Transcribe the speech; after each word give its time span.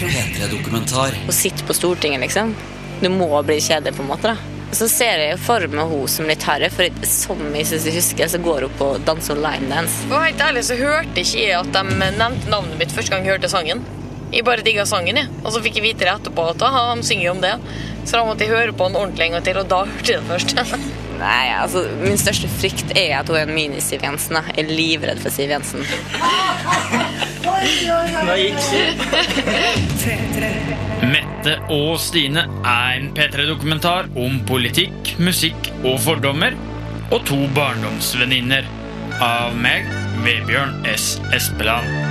P3-dokumentar. 0.00 1.16
Å 1.28 1.34
sitte 1.34 1.64
på 1.66 1.74
Stortinget, 1.76 2.20
liksom. 2.24 2.52
Du 3.00 3.08
må 3.12 3.28
bli 3.46 3.58
kjedelig, 3.60 3.96
på 3.96 4.04
en 4.04 4.10
måte. 4.12 4.34
da. 4.34 4.52
Så 4.76 4.88
ser 4.90 5.20
jeg 5.22 5.38
for 5.40 5.62
meg 5.70 5.88
hun 5.88 6.08
som 6.10 6.26
litt 6.28 6.42
harry, 6.44 6.68
for 6.74 7.06
som 7.06 7.38
jeg 7.54 7.68
synes 7.70 7.86
jeg 7.86 7.96
husker, 8.00 8.28
så 8.32 8.40
går 8.42 8.66
hun 8.66 8.74
på 8.80 8.88
dans 9.06 9.30
og 9.32 9.38
linedance. 9.40 10.08
For 10.10 10.26
helt 10.26 10.42
ærlig 10.42 10.64
så 10.68 10.76
hørte 10.80 11.22
ikke 11.22 11.44
jeg 11.44 11.54
at 11.60 11.70
de 11.76 11.84
nevnte 12.00 12.50
navnet 12.52 12.80
mitt 12.80 12.92
første 12.92 13.14
gang 13.14 13.24
jeg 13.24 13.36
hørte 13.36 13.52
sangen. 13.52 13.84
Jeg 14.34 14.44
bare 14.44 14.64
digga 14.66 14.84
sangen, 14.90 15.20
jeg. 15.22 15.30
Og 15.44 15.52
så 15.54 15.62
fikk 15.64 15.78
jeg 15.78 15.86
vite 15.86 16.04
det 16.04 16.12
etterpå 16.16 16.48
at 16.50 16.66
aha, 16.66 16.88
de 16.98 17.06
synger 17.06 17.28
jo 17.28 17.36
om 17.36 17.44
det. 17.44 17.54
Så 18.04 18.18
da 18.18 18.24
måtte 18.26 18.44
jeg 18.44 18.54
høre 18.56 18.74
på 18.76 18.90
den 18.90 18.98
ordentlig 19.00 19.28
en 19.28 19.38
gang 19.38 19.46
til, 19.46 19.62
og 19.62 19.70
da 19.70 19.84
hørte 19.86 20.12
jeg 20.12 20.22
det 20.22 20.30
først. 20.34 20.56
Nei, 21.20 21.46
altså, 21.56 21.84
Min 22.02 22.18
største 22.20 22.48
frykt 22.58 22.92
er 22.96 23.18
at 23.20 23.30
hun 23.30 23.38
er 23.40 23.46
en 23.48 23.54
mini-Siv 23.56 24.04
Jensen. 24.04 24.36
da. 24.38 24.42
Jeg 24.56 24.66
er 24.66 24.74
livredd 24.76 25.22
for 25.22 25.34
Siv 25.34 25.50
Jensen. 25.50 25.84
Mette 31.06 31.56
og 31.72 31.96
Stine 32.02 32.46
er 32.66 32.96
en 32.98 33.10
P3-dokumentar 33.16 34.10
om 34.18 34.40
politikk, 34.48 35.14
musikk 35.22 35.70
og 35.82 36.00
fordommer. 36.04 36.56
Og 37.12 37.22
to 37.28 37.38
barndomsvenninner. 37.56 38.66
Av 39.22 39.54
meg, 39.56 39.86
Vebjørn 40.26 40.82
S. 40.92 41.14
Espeland. 41.32 42.05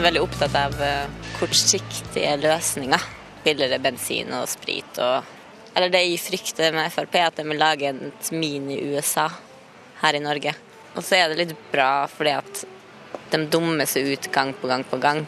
Er 0.00 0.06
veldig 0.08 0.22
opptatt 0.24 0.54
av 0.56 0.78
eh, 0.80 1.08
kortsiktige 1.36 2.32
løsninger. 2.40 3.02
Billigere 3.44 3.80
bensin 3.82 4.32
og 4.36 4.48
sprit 4.48 5.00
og 5.00 5.36
Eller 5.70 5.92
det 5.92 6.00
jeg 6.02 6.18
frykter 6.18 6.72
med 6.74 6.90
Frp, 6.90 7.14
at 7.22 7.36
de 7.38 7.44
vil 7.46 7.60
lage 7.60 7.92
et 7.92 8.30
mini-USA 8.34 9.28
her 10.00 10.16
i 10.18 10.22
Norge. 10.24 10.50
Og 10.96 11.04
så 11.06 11.20
er 11.20 11.30
det 11.30 11.44
litt 11.44 11.52
bra 11.70 12.08
fordi 12.10 12.32
at 12.34 12.62
de 13.30 13.38
dummer 13.46 13.86
seg 13.86 14.08
ut 14.10 14.26
gang 14.34 14.50
på 14.50 14.66
gang 14.66 14.82
på 14.82 14.98
gang. 14.98 15.22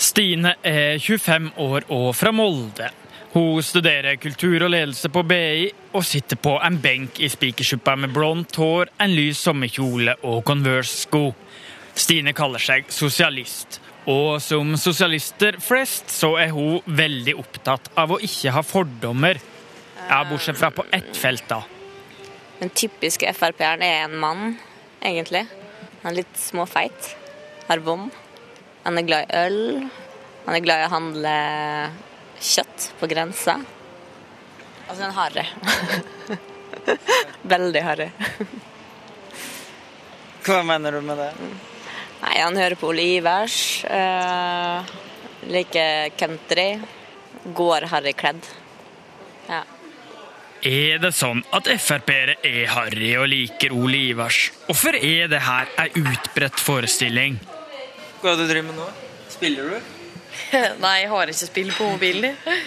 Stine 0.00 0.54
er 0.64 0.96
25 0.96 1.50
år 1.60 1.84
og 1.92 2.08
fra 2.16 2.32
Molde. 2.32 2.88
Hun 3.34 3.60
studerer 3.60 4.16
kultur 4.16 4.64
og 4.64 4.72
ledelse 4.72 5.10
på 5.12 5.26
BI 5.28 5.68
og 5.92 6.06
sitter 6.08 6.40
på 6.40 6.56
en 6.56 6.80
benk 6.80 7.20
i 7.20 7.28
spikersuppa 7.28 7.98
med 8.00 8.14
blondt 8.16 8.56
hår, 8.56 8.94
en 8.96 9.12
lys 9.12 9.44
sommerkjole 9.44 10.16
og 10.24 10.40
Converse-sko. 10.48 11.26
Stine 11.96 12.34
kaller 12.36 12.60
seg 12.60 12.90
sosialist, 12.92 13.80
og 14.06 14.36
som 14.44 14.74
sosialister 14.78 15.56
flest 15.64 16.12
så 16.12 16.34
er 16.38 16.52
hun 16.54 16.82
veldig 16.84 17.34
opptatt 17.40 17.88
av 17.98 18.12
å 18.12 18.20
ikke 18.22 18.52
ha 18.52 18.62
fordommer. 18.66 19.40
Ja, 20.06 20.20
Bortsett 20.28 20.58
fra 20.60 20.70
på 20.70 20.84
ett 20.94 21.16
felt, 21.16 21.48
da. 21.48 21.62
Den 22.60 22.70
typiske 22.70 23.32
Frp-eren 23.36 23.82
er 23.82 24.04
en 24.04 24.16
mann, 24.20 24.58
egentlig. 25.00 25.46
Han 26.02 26.12
er 26.12 26.20
litt 26.20 26.36
småfeit. 26.38 27.14
Har 27.66 27.82
vom. 27.82 28.10
Han 28.84 29.00
er 29.00 29.08
glad 29.08 29.26
i 29.26 29.40
øl. 29.40 29.62
Han 30.46 30.54
er 30.54 30.62
glad 30.62 30.84
i 30.84 30.86
å 30.86 30.92
handle 30.92 31.32
kjøtt 32.38 32.90
på 33.00 33.08
grensa. 33.10 33.56
Altså 34.86 35.08
en 35.08 35.16
harry. 35.16 35.46
Veldig 37.56 37.82
harry. 37.82 38.10
Hva 40.46 40.60
mener 40.62 40.94
du 40.94 41.02
med 41.02 41.18
det? 41.18 41.32
Nei, 42.22 42.36
han 42.40 42.56
hører 42.56 42.78
på 42.80 42.90
Ole 42.92 43.04
Ivers. 43.16 43.84
Uh, 43.84 44.86
liker 45.50 46.12
country. 46.18 46.68
Går 47.56 47.88
harrykledd. 47.92 48.46
Ja. 49.46 49.62
Er 50.66 50.98
det 50.98 51.12
sånn 51.14 51.44
at 51.54 51.68
Frp-ere 51.78 52.38
er 52.46 52.64
harry 52.72 53.12
og 53.20 53.28
liker 53.30 53.74
Ole 53.76 54.00
Ivers? 54.08 54.48
Hvorfor 54.66 54.96
er 54.98 55.28
det 55.30 55.42
her 55.44 55.68
ei 55.84 55.90
utbredt 56.00 56.58
forestilling? 56.62 57.36
Hva 58.22 58.32
er 58.32 58.40
det 58.40 58.46
du 58.48 58.50
driver 58.50 58.72
med 58.72 58.80
nå? 58.80 58.88
Spiller 59.30 59.76
du? 59.76 59.92
Nei, 60.84 60.96
jeg 61.04 61.12
har 61.12 61.30
ikke 61.30 61.50
spill 61.52 61.70
på 61.76 61.92
mobilen. 61.92 62.32
jeg. 62.32 62.64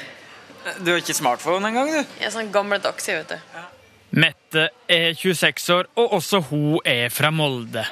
Du 0.86 0.92
har 0.92 1.02
ikke 1.02 1.16
smartphone 1.18 1.72
engang, 1.72 1.90
du? 1.92 2.00
Jeg 2.20 2.28
er 2.30 2.34
sånn 2.34 2.52
gammeldags, 2.54 3.08
jeg, 3.09 3.24
vet 3.24 3.36
du. 3.36 3.66
Mette 4.20 4.70
er 4.90 5.14
26 5.18 5.70
år, 5.76 5.90
og 6.00 6.16
også 6.20 6.42
hun 6.50 6.80
er 6.88 7.09
fra 7.14 7.32
Molde. 7.34 7.84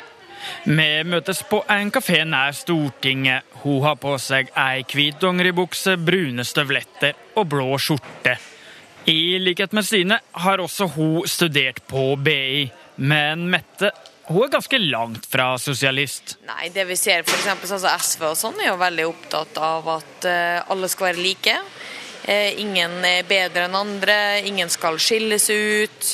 Vi 0.65 0.89
møtes 1.07 1.43
på 1.47 1.61
en 1.71 1.91
kafé 1.93 2.23
nær 2.27 2.55
Stortinget. 2.57 3.47
Hun 3.63 3.81
har 3.85 3.97
på 4.01 4.17
seg 4.21 4.51
ei 4.57 4.83
hvit 4.87 5.19
dongeribukse, 5.21 5.97
brune 5.97 6.45
støvletter 6.47 7.17
og 7.37 7.49
blå 7.53 7.77
skjorte. 7.81 8.37
I 9.07 9.37
likhet 9.39 9.71
med 9.71 9.87
Stine 9.87 10.19
har 10.43 10.59
også 10.59 10.89
hun 10.97 11.27
studert 11.31 11.79
på 11.87 12.09
BI, 12.19 12.67
men 12.99 13.47
Mette 13.51 13.93
hun 14.27 14.43
er 14.43 14.49
ganske 14.51 14.77
langt 14.83 15.25
fra 15.31 15.53
sosialist. 15.55 16.33
Nei, 16.49 16.67
det 16.75 16.83
vi 16.89 16.97
ser 16.99 17.23
eksempel 17.23 17.69
sånn 17.69 17.79
som 17.79 17.93
SV 17.95 18.25
og 18.27 18.35
sånn, 18.35 18.57
er 18.59 18.73
jo 18.73 18.81
veldig 18.81 19.05
opptatt 19.07 19.59
av 19.63 19.87
at 19.93 20.27
eh, 20.27 20.57
alle 20.67 20.89
skal 20.91 21.13
være 21.13 21.23
like. 21.23 21.53
Eh, 22.27 22.59
ingen 22.59 22.99
er 23.07 23.23
bedre 23.27 23.69
enn 23.69 23.77
andre, 23.79 24.17
ingen 24.43 24.67
skal 24.73 24.99
skilles 24.99 25.47
ut. 25.47 26.09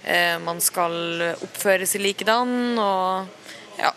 Eh, 0.00 0.38
man 0.40 0.62
skal 0.64 0.96
oppføre 1.36 1.84
seg 1.84 2.06
likedan, 2.06 2.80
og 2.80 3.52
ja. 3.78 3.92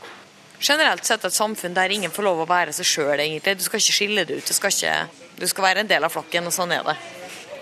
Generelt 0.62 1.06
sett 1.06 1.24
et 1.26 1.34
samfunn 1.34 1.74
der 1.74 1.90
ingen 1.90 2.12
får 2.14 2.24
lov 2.28 2.44
å 2.44 2.50
være 2.50 2.74
seg 2.76 2.86
sjøl, 2.86 3.16
egentlig. 3.18 3.56
Du 3.58 3.64
skal 3.66 3.82
ikke 3.82 3.96
skille 3.98 4.26
det 4.30 4.36
ut. 4.38 4.46
Du 4.46 4.54
skal, 4.54 4.70
ikke, 4.70 5.26
du 5.42 5.48
skal 5.50 5.66
være 5.66 5.82
en 5.82 5.90
del 5.90 6.06
av 6.06 6.14
flokken, 6.14 6.46
og 6.46 6.54
sånn 6.54 6.76
er 6.76 6.86
det. 6.86 6.98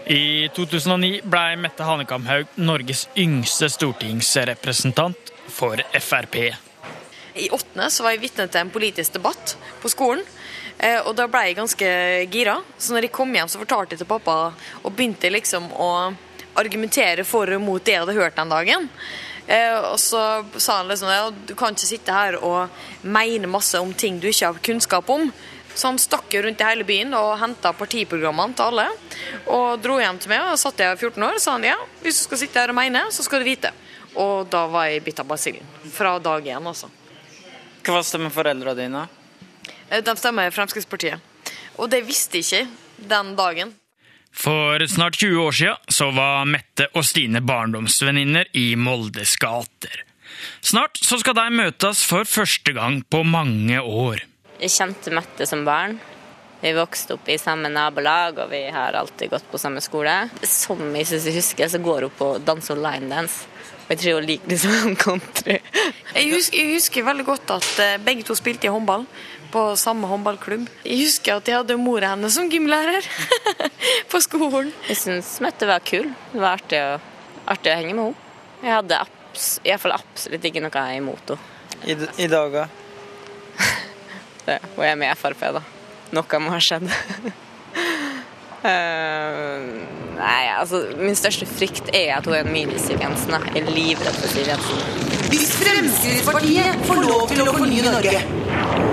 I 0.09 0.49
2009 0.55 1.21
ble 1.29 1.43
Mette 1.61 1.85
Hanekamhaug 1.85 2.57
Norges 2.59 3.05
yngste 3.19 3.69
stortingsrepresentant 3.71 5.31
for 5.53 5.79
Frp. 6.01 6.35
I 7.39 7.47
åttende 7.55 7.87
så 7.93 8.03
var 8.03 8.15
jeg 8.15 8.23
vitne 8.23 8.47
til 8.51 8.63
en 8.65 8.71
politisk 8.73 9.15
debatt 9.15 9.55
på 9.79 9.91
skolen. 9.91 10.25
eh, 10.77 10.99
Og 11.05 11.15
da 11.15 11.27
ble 11.27 11.45
jeg 11.45 11.59
ganske 11.59 11.91
gira. 12.31 12.57
Så 12.77 12.93
når 12.93 13.07
jeg 13.07 13.15
kom 13.15 13.31
hjem, 13.35 13.47
så 13.47 13.61
fortalte 13.61 13.95
jeg 13.95 14.03
til 14.03 14.09
pappa 14.09 14.53
og 14.83 14.91
begynte 14.91 15.31
liksom 15.31 15.71
å 15.71 15.91
argumentere 16.59 17.23
for 17.23 17.47
og 17.55 17.61
mot 17.61 17.83
det 17.85 17.93
jeg 17.93 18.03
hadde 18.03 18.17
hørt 18.17 18.35
den 18.35 18.49
dagen. 18.49 18.89
Eh, 19.49 19.77
Og 19.81 19.97
så 19.99 20.19
sa 20.61 20.79
han 20.79 20.89
liksom 20.91 21.09
ja, 21.09 21.29
du 21.31 21.55
kan 21.57 21.73
ikke 21.73 21.89
sitte 21.89 22.13
her 22.13 22.37
og 22.45 22.69
mene 23.01 23.49
masse 23.49 23.79
om 23.81 23.93
ting 23.97 24.19
du 24.21 24.27
ikke 24.29 24.51
har 24.51 24.59
kunnskap 24.65 25.09
om. 25.09 25.31
Så 25.73 25.87
han 25.87 25.99
stakk 26.01 26.33
rundt 26.43 26.59
i 26.61 26.65
hele 26.67 26.83
byen 26.85 27.13
og 27.15 27.37
henta 27.39 27.71
partiprogrammene 27.77 28.55
til 28.57 28.67
alle. 28.67 28.87
Og 29.47 29.79
dro 29.81 29.99
hjem 30.01 30.17
til 30.19 30.33
meg, 30.33 30.43
og 30.51 30.59
satt 30.59 30.81
jeg 30.83 30.97
14 30.97 31.23
år 31.23 31.37
og 31.37 31.43
sa 31.43 31.53
han 31.55 31.67
ja, 31.69 31.77
hvis 32.03 32.19
du 32.19 32.23
skal 32.27 32.41
sitte 32.41 32.59
her 32.61 32.73
og 32.73 32.77
mene, 32.77 33.05
så 33.15 33.23
skal 33.25 33.41
du 33.41 33.47
vite. 33.47 33.71
Og 34.19 34.49
da 34.51 34.65
var 34.67 34.89
jeg 34.89 35.03
bitt 35.05 35.21
av 35.21 35.29
basillen. 35.29 35.65
Fra 35.93 36.17
dag 36.19 36.45
én, 36.49 36.65
altså. 36.67 36.89
Hva 37.85 38.01
stemmer 38.03 38.33
foreldra 38.33 38.73
dine? 38.77 39.05
Eh, 39.89 40.01
De 40.03 40.15
stemmer 40.19 40.51
Fremskrittspartiet. 40.53 41.21
Og 41.79 41.87
det 41.89 42.03
visste 42.05 42.41
jeg 42.41 42.45
ikke 42.67 43.07
den 43.13 43.35
dagen. 43.39 43.71
For 44.35 44.85
snart 44.87 45.17
20 45.19 45.41
år 45.43 45.55
siden 45.55 45.91
så 45.91 46.09
var 46.15 46.45
Mette 46.47 46.87
og 46.93 47.03
Stine 47.07 47.41
barndomsvenninner 47.43 48.51
i 48.57 48.71
Moldes 48.79 49.35
gater. 49.41 50.05
Snart 50.61 50.99
så 51.01 51.19
skal 51.19 51.35
de 51.35 51.47
møtes 51.59 52.03
for 52.07 52.27
første 52.27 52.73
gang 52.75 53.01
på 53.03 53.23
mange 53.27 53.81
år. 53.81 54.23
Jeg 54.59 54.75
kjente 54.75 55.13
Mette 55.15 55.47
som 55.49 55.65
barn. 55.67 55.97
Vi 56.59 56.73
vokste 56.75 57.15
opp 57.15 57.29
i 57.31 57.37
samme 57.39 57.69
nabolag, 57.71 58.41
og 58.43 58.49
vi 58.51 58.65
har 58.75 58.97
alltid 58.99 59.31
gått 59.31 59.47
på 59.51 59.59
samme 59.61 59.79
skole. 59.83 60.15
Som 60.43 60.81
jeg 60.97 61.07
syns 61.07 61.27
jeg 61.29 61.37
husker, 61.39 61.71
så 61.71 61.79
går 61.79 62.07
hun 62.07 62.17
på 62.19 62.33
danse 62.43 62.73
og 62.75 62.81
linedance. 62.83 63.47
Og 63.87 63.93
jeg 63.95 64.01
tror 64.01 64.19
hun 64.19 64.27
liker 64.27 64.51
det 64.51 64.59
som 64.61 64.95
country. 65.05 65.59
Jeg 66.13 66.33
husker, 66.33 66.59
jeg 66.59 66.75
husker 66.75 67.07
veldig 67.07 67.25
godt 67.25 67.55
at 67.55 67.69
eh, 67.85 67.95
begge 68.03 68.27
to 68.27 68.35
spilte 68.37 68.67
i 68.67 68.73
håndball 68.73 69.07
på 69.53 69.63
samme 69.79 70.07
håndballklubb. 70.09 70.67
Jeg 70.85 70.99
husker 71.05 71.39
at 71.39 71.47
jeg 71.49 71.57
hadde 71.61 71.77
mora 71.81 72.11
hennes 72.13 72.35
som 72.37 72.49
gymlærer 72.51 73.05
på 74.11 74.21
skolen. 74.21 74.71
Jeg 74.89 74.97
syns 75.01 75.31
Mette 75.43 75.67
var 75.69 75.81
kul. 75.85 76.11
Det 76.33 76.41
var 76.43 76.57
artig 76.59 76.81
å, 76.83 76.99
artig 77.49 77.71
å 77.73 77.77
henge 77.79 77.95
med 77.97 78.03
henne. 78.11 78.27
Jeg 78.63 78.75
hadde 78.75 78.99
abs, 79.05 79.47
i 79.63 79.71
hvert 79.71 79.83
fall 79.85 79.95
absolutt 79.97 80.45
ikke 80.49 80.63
noe 80.65 80.85
imot 80.97 81.33
henne. 81.33 81.55
I, 81.87 81.95
i 82.25 82.27
dag, 82.27 82.51
da? 82.51 82.65
Det- 84.45 84.61
Hun 84.75 84.83
er 84.85 84.97
med 84.99 85.13
i 85.13 85.19
Frp, 85.19 85.45
da. 85.59 85.61
Noe 86.17 86.39
må 86.43 86.55
ha 86.55 86.61
skjedd. 86.63 86.89
Eh, 88.59 89.61
nei, 90.19 90.49
altså 90.59 90.83
Min 90.99 91.17
største 91.17 91.47
frykt 91.49 91.91
er 91.95 92.17
at 92.17 92.27
hun 92.27 92.35
er 92.37 92.45
en 92.45 92.53
mini-Siv 92.53 92.99
Jensen. 93.01 93.35
Jeg 93.55 93.63
er 93.63 93.71
livredd 93.73 94.19
for 94.19 94.31
Siv 94.31 94.49
Jensen. 94.49 95.07
Hvis 95.29 95.51
Fremskrittspartiet 95.59 96.85
får 96.87 97.01
lov 97.05 97.25
til 97.29 97.43
å 97.43 97.53
fornye 97.53 97.85
Norge, 97.85 98.21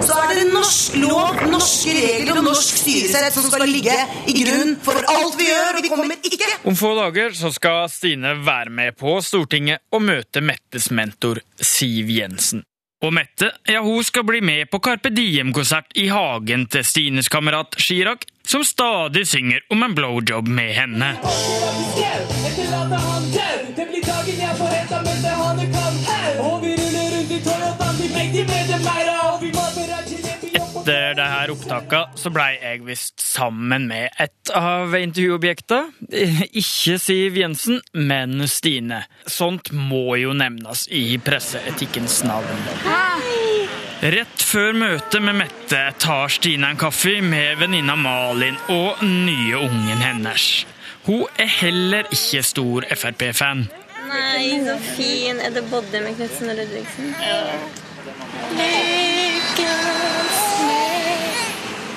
så 0.04 0.18
er 0.20 0.34
det 0.36 0.44
norsk 0.52 0.98
lov, 1.00 1.40
norske 1.50 1.94
regler 1.96 2.38
og 2.40 2.46
norsk 2.50 2.80
styresett 2.82 3.34
som 3.34 3.46
skal 3.48 3.64
ligge 3.70 3.94
i 4.28 4.36
grunn 4.42 4.76
for 4.84 5.00
alt 5.14 5.38
vi 5.40 5.48
gjør, 5.48 5.78
og 5.78 5.82
vi 5.86 5.92
kommer 5.92 6.20
ikke 6.20 6.52
Om 6.68 6.76
få 6.78 6.92
dager 6.98 7.34
så 7.38 7.50
skal 7.54 7.88
Stine 7.90 8.36
være 8.44 8.72
med 8.74 8.96
på 9.00 9.16
Stortinget 9.24 9.86
og 9.96 10.04
møte 10.06 10.44
Mettes 10.44 10.90
mentor 10.94 11.40
Siv 11.56 12.12
Jensen. 12.12 12.64
Og 13.04 13.12
Mette 13.12 13.50
ja, 13.68 13.82
hun 13.84 14.04
skal 14.04 14.24
bli 14.26 14.40
med 14.44 14.70
på 14.72 14.80
Carpe 14.84 15.10
Diem-konsert 15.12 15.92
i 16.00 16.08
hagen 16.08 16.64
til 16.72 16.84
Stines 16.86 17.28
kamerat 17.32 17.76
Chirag, 17.80 18.24
som 18.48 18.64
stadig 18.64 19.26
synger 19.28 19.60
om 19.70 19.82
en 19.82 19.94
blowjob 19.94 20.48
med 20.48 20.74
henne. 20.74 21.16
Etter 30.86 31.14
det 31.18 31.24
her 31.26 31.50
opptaket 31.50 32.18
så 32.20 32.30
blei 32.30 32.52
jeg 32.60 32.84
visst 32.86 33.22
sammen 33.24 33.88
med 33.90 34.06
et 34.22 34.52
av 34.54 34.94
intervjuobjekta. 34.94 35.80
Ikke 36.62 36.94
Siv 37.02 37.38
Jensen, 37.40 37.80
men 37.92 38.46
Stine. 38.46 39.02
Sånt 39.26 39.72
må 39.74 40.14
jo 40.22 40.36
nevnes 40.38 40.86
i 40.94 41.18
presseetikkens 41.18 42.22
navn. 42.28 42.62
Rett 43.96 44.42
før 44.44 44.74
møtet 44.76 45.22
med 45.24 45.38
Mette 45.38 45.78
tar 45.96 46.28
Stine 46.28 46.68
en 46.68 46.76
kaffe 46.76 47.14
med 47.24 47.56
venninna 47.62 47.94
Malin 47.96 48.58
og 48.68 49.00
nye 49.00 49.56
ungen 49.56 50.02
hennes. 50.04 50.66
Hun 51.06 51.24
er 51.40 51.48
heller 51.62 52.04
ikke 52.12 52.42
stor 52.44 52.84
Frp-fan. 52.92 53.64
Nei, 54.10 54.60
så 54.66 54.76
fin. 54.92 55.40
Er 55.40 55.50
det 55.56 55.64
både 55.70 56.02
med 56.04 56.12
Knutsen 56.18 56.52
og 56.52 56.56
Ludvigsen? 56.60 57.14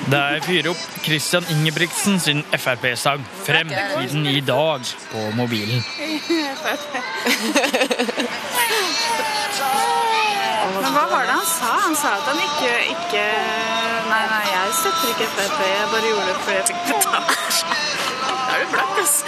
Der 0.10 0.40
fyrer 0.48 0.72
opp 0.72 0.84
Christian 1.04 1.44
Ingebrigtsen 1.52 2.20
sin 2.20 2.44
Frp-sang 2.56 3.28
'Fremtiden 3.44 4.26
i 4.26 4.40
dag' 4.40 4.96
på 5.12 5.32
mobilen. 5.36 5.84
Men 10.76 10.94
hva 10.96 11.06
var 11.12 11.26
det 11.28 11.36
han 11.36 11.48
sa? 11.50 11.72
Han 11.86 11.96
sa 11.98 12.14
at 12.20 12.26
han 12.30 12.40
ikke, 12.46 12.74
ikke 12.94 13.24
Nei, 14.10 14.24
nei, 14.32 14.46
jeg 14.50 14.76
støtter 14.80 15.12
ikke 15.14 15.28
Frp. 15.36 15.60
Jeg 15.70 15.88
bare 15.94 16.08
gjorde 16.12 16.28
det 16.30 16.38
fordi 16.44 16.58
jeg 16.58 16.66
fikk 16.70 16.82
betalt. 16.90 17.30
Da 18.26 18.52
er 18.56 18.64
du 18.64 18.68
blakk, 18.74 18.94
altså. 19.04 19.26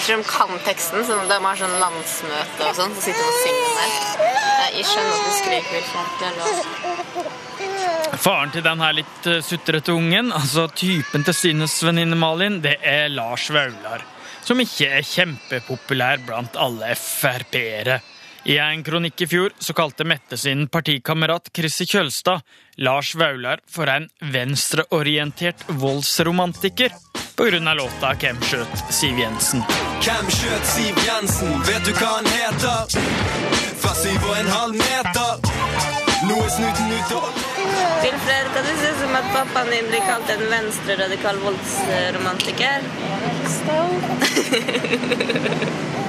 Tror 0.00 0.16
de 0.16 0.24
kan 0.30 0.52
teksten, 0.64 1.04
Sånn, 1.06 1.26
de 1.28 1.36
har 1.44 1.58
sånn 1.60 1.76
landsmøte 1.82 2.68
og 2.70 2.78
sånn, 2.78 2.94
så 2.96 3.00
sitter 3.04 3.20
de 3.20 3.28
og 3.28 3.36
synger 3.44 3.70
der. 3.76 3.90
Jeg 4.70 4.86
skjønner 4.88 5.12
at 5.12 5.26
du 5.26 5.32
skriker 5.36 5.72
litt 5.76 5.90
sånn. 5.90 6.08
Det 6.20 6.26
er. 6.30 7.38
Faren 8.20 8.50
til 8.54 8.64
den 8.64 8.80
her 8.82 8.96
litt 8.96 9.28
eh, 9.28 9.42
sutrete 9.44 9.92
ungen, 9.96 10.32
altså 10.36 10.66
typen 10.72 11.24
til 11.26 11.36
Stines 11.36 11.76
venninne 11.84 12.16
Malin, 12.18 12.58
det 12.64 12.76
er 12.86 13.12
Lars 13.12 13.46
Vaular. 13.52 14.04
Som 14.44 14.62
ikke 14.62 14.88
er 14.98 15.06
kjempepopulær 15.06 16.24
blant 16.26 16.56
alle 16.58 16.94
Frp-ere. 16.98 18.00
I 18.48 18.56
en 18.56 18.80
kronikk 18.84 19.20
i 19.20 19.28
fjor 19.28 19.52
så 19.60 19.74
kalte 19.76 20.06
Mette 20.08 20.38
sin 20.40 20.64
partikamerat 20.72 21.50
Chrissy 21.52 21.84
Kjølstad 21.90 22.40
Lars 22.80 23.12
Vaular 23.20 23.60
for 23.68 23.90
en 23.92 24.08
venstreorientert 24.32 25.66
voldsromantiker 25.68 26.96
av 27.40 27.76
låta 27.76 28.14
'Hvem 28.20 28.36
skjøt 28.44 28.92
Siv 28.92 29.16
Jensen'. 29.16 29.64
Hvem 30.04 30.26
skjøt 30.28 30.66
Siv 30.66 30.96
Jensen? 31.06 31.52
Vet 31.64 31.84
du 31.84 31.92
hva 31.92 32.10
han 32.16 32.26
heter? 32.26 33.00
Fra 33.80 33.94
syv 33.94 34.20
og 34.28 34.36
en 34.40 34.50
halv 34.56 34.74
meter. 34.74 35.32
Nå 36.28 36.36
er 36.36 36.50
snuten 36.56 36.92
ute 36.98 37.16
og 37.16 37.32
Wilfred, 38.02 38.46
hva 38.52 38.60
du 38.66 38.72
synes 38.82 39.00
som 39.00 39.14
at 39.16 39.32
pappaen 39.32 39.72
din 39.72 39.88
blir 39.88 40.04
kalt 40.04 40.30
en 40.34 40.44
venstreradikal 40.52 41.40
voldsromantiker? 41.46 42.84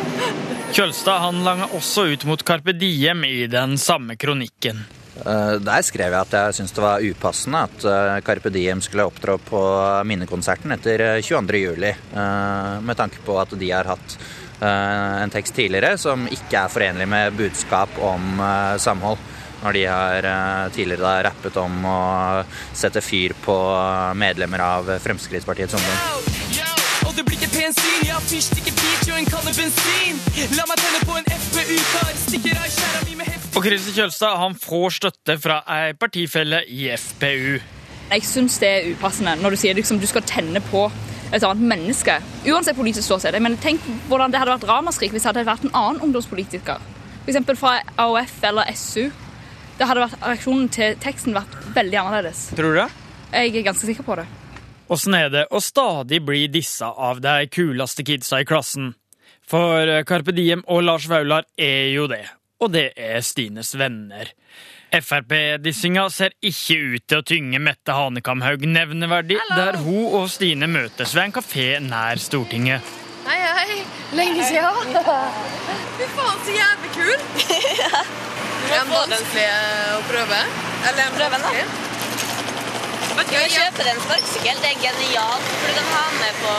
Kjølstad 0.72 1.20
han 1.20 1.42
langa 1.44 1.66
også 1.76 2.06
ut 2.14 2.24
mot 2.30 2.44
Carpe 2.48 2.72
Diem 2.72 3.26
i 3.28 3.44
den 3.52 3.74
samme 3.78 4.16
kronikken. 4.16 4.78
Eh, 5.26 5.56
Der 5.60 5.82
skrev 5.84 6.14
jeg 6.14 6.22
at 6.22 6.34
jeg 6.38 6.54
syntes 6.56 6.76
det 6.78 6.84
var 6.86 7.04
upassende 7.04 7.64
at 7.68 7.86
eh, 7.86 8.22
Carpe 8.26 8.50
Diem 8.54 8.82
skulle 8.84 9.06
opptrå 9.10 9.36
på 9.44 9.62
minnekonserten 10.08 10.72
etter 10.78 11.04
eh, 11.10 11.22
22. 11.22 11.58
juli, 11.60 11.92
eh, 11.92 12.80
med 12.82 12.98
tanke 12.98 13.20
på 13.26 13.36
at 13.42 13.52
de 13.60 13.72
har 13.74 13.86
hatt 13.92 14.16
eh, 14.62 15.18
en 15.26 15.34
tekst 15.34 15.56
tidligere 15.60 15.98
som 16.00 16.24
ikke 16.32 16.64
er 16.64 16.72
forenlig 16.72 17.08
med 17.12 17.36
budskap 17.38 18.00
om 18.00 18.42
samhold. 18.82 19.20
Når 19.62 19.76
de 19.78 19.82
har 19.86 20.26
tidligere 20.74 21.06
da 21.06 21.20
rappet 21.28 21.58
om 21.62 21.84
å 21.86 22.00
sette 22.74 22.98
fyr 23.06 23.36
på 23.46 23.54
medlemmer 24.18 24.64
av 24.66 24.90
Fremskrittspartiets 25.04 25.78
ungdom. 25.78 26.41
Og 27.12 27.18
det 27.18 27.26
blir 27.28 27.42
ikke 27.42 27.52
bensin, 27.52 28.04
jeg 28.06 28.14
har 28.16 28.22
fyrstikker, 28.24 28.76
beat, 28.78 29.10
og 29.12 29.18
en 29.20 29.26
kanne 29.28 29.52
bensin. 29.52 30.20
La 30.56 30.64
meg 30.70 30.80
tenne 30.80 31.02
på 31.10 31.18
en 31.20 31.26
FPU-kar, 31.28 32.12
stikker 32.22 32.56
av 32.56 32.70
kjæra 32.72 33.02
mi 33.04 33.18
med 33.20 33.28
heft. 33.28 33.50
Og 33.60 33.66
Christer 33.66 33.98
Kjølstad 33.98 34.38
han 34.40 34.56
får 34.56 34.96
støtte 34.96 35.36
fra 35.44 35.58
ei 35.76 35.92
partifelle 36.00 36.62
i 36.72 36.88
FPU. 36.96 37.58
Jeg 38.14 38.24
syns 38.30 38.56
det 38.64 38.72
er 38.78 38.90
upassende 38.94 39.36
når 39.44 39.58
du 39.58 39.60
sier 39.60 39.76
liksom, 39.76 40.00
du 40.00 40.08
skal 40.08 40.24
tenne 40.24 40.64
på 40.72 40.86
et 41.36 41.44
annet 41.44 41.68
menneske. 41.74 42.16
Uansett 42.48 42.80
politisk 42.80 43.10
ståsted. 43.10 43.36
Men 43.44 43.60
tenk 43.60 43.84
hvordan 44.08 44.32
det 44.32 44.40
hadde 44.40 44.56
vært 44.56 44.72
ramaskrik 44.72 45.12
hvis 45.12 45.28
det 45.28 45.34
hadde 45.34 45.48
vært 45.52 45.68
en 45.68 45.76
annen 45.76 46.00
ungdomspolitiker. 46.08 46.80
F.eks. 47.26 47.44
fra 47.60 47.82
AOF 48.06 48.38
eller 48.54 48.72
SU. 48.72 49.10
Da 49.82 49.92
hadde 49.92 50.08
vært, 50.08 50.22
reaksjonen 50.24 50.72
til 50.72 50.96
teksten 51.04 51.36
vært 51.36 51.60
veldig 51.76 52.06
annerledes. 52.06 52.54
Tror 52.56 52.72
du 52.72 52.86
det? 52.86 52.92
Jeg 53.36 53.52
er 53.52 53.68
ganske 53.68 53.92
sikker 53.92 54.08
på 54.08 54.24
det. 54.24 54.32
Åssen 54.92 55.16
er 55.16 55.30
det 55.32 55.46
å 55.56 55.62
stadig 55.64 56.20
bli 56.28 56.50
dissa 56.52 56.90
av 56.92 57.22
de 57.24 57.46
kuleste 57.48 58.04
kidsa 58.04 58.42
i 58.42 58.48
klassen? 58.48 58.90
For 59.48 59.88
Carpe 60.08 60.34
Diem 60.36 60.66
og 60.68 60.84
Lars 60.84 61.06
Vaular 61.08 61.46
er 61.56 61.94
jo 61.94 62.10
det, 62.12 62.26
og 62.60 62.74
det 62.74 62.90
er 63.00 63.24
Stines 63.24 63.72
venner. 63.80 64.34
Frp-dissinga 64.92 66.10
ser 66.12 66.36
ikke 66.44 66.76
ut 66.76 67.06
til 67.08 67.22
å 67.22 67.24
tynge 67.24 67.62
Mette 67.64 67.96
Hanekamhaug 67.96 68.66
nevneverdig, 68.68 69.40
der 69.56 69.80
hun 69.80 70.12
og 70.20 70.28
Stine 70.34 70.68
møtes 70.68 71.16
ved 71.16 71.30
en 71.30 71.38
kafé 71.40 71.70
nær 71.86 72.20
Stortinget. 72.20 72.92
Hei, 73.30 73.40
hei. 73.40 73.80
Lenge 74.20 74.44
siden. 74.50 74.92
Fy 75.96 76.12
faen, 76.18 76.44
så 76.44 76.58
jævlig 76.58 76.92
kul. 76.98 77.16
Er 78.72 78.76
den 78.76 78.92
vanskelig 78.92 79.48
å 79.96 80.04
prøve? 80.12 80.44
Eller 80.92 81.04
en 81.08 81.16
Prøve 81.16 81.42
da. 81.48 82.00
Vi 83.18 83.50
kjøpe 83.56 83.86
en 83.92 84.02
sparkesykkel? 84.06 84.56
Det 84.62 84.70
er 84.72 84.80
genialt, 84.82 85.48
for 85.60 85.68
du 85.68 85.74
kan 85.78 85.88
ha 85.92 86.04
den 86.10 86.18
med 86.22 86.34
på 86.42 86.54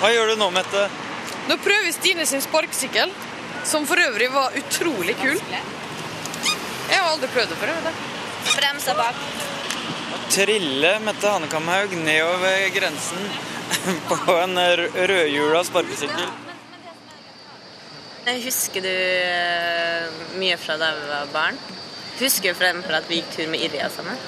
Hva 0.00 0.08
gjør 0.14 0.26
du 0.32 0.34
nå, 0.40 0.48
Mette? 0.54 0.82
Nå 1.50 1.54
prøver 1.64 1.92
Stine 1.92 2.24
sin 2.28 2.42
sparkesykkel, 2.44 3.08
som 3.66 3.86
for 3.88 3.96
øvrig 4.00 4.28
var 4.32 4.56
utrolig 4.56 5.16
kul. 5.20 5.38
Jeg 6.90 6.98
har 6.98 7.08
aldri 7.10 7.28
prøvd 7.34 7.48
det 7.52 7.58
før. 7.60 7.74
det. 7.86 7.94
bremsa 8.54 8.94
bak. 8.94 9.14
Trille 10.30 10.92
Mette 11.04 11.26
Hanekamhaug 11.26 11.90
nedover 12.04 12.68
grensen 12.74 13.22
på 14.08 14.36
en 14.36 14.58
rødhjula 14.58 15.64
sparkesykkel. 15.66 16.30
Husker 18.30 18.84
du 18.84 18.90
eh, 18.90 20.06
mye 20.38 20.56
fra 20.60 20.76
da 20.78 20.92
vi 20.94 21.06
var 21.08 21.30
barn? 21.34 21.56
Husker 22.20 22.52
du 22.52 22.58
for 22.58 22.66
eksempel 22.68 22.96
at 22.98 23.08
vi 23.08 23.20
gikk 23.20 23.30
tur 23.34 23.50
med 23.52 23.62
Irja 23.64 23.88
sammen? 23.92 24.18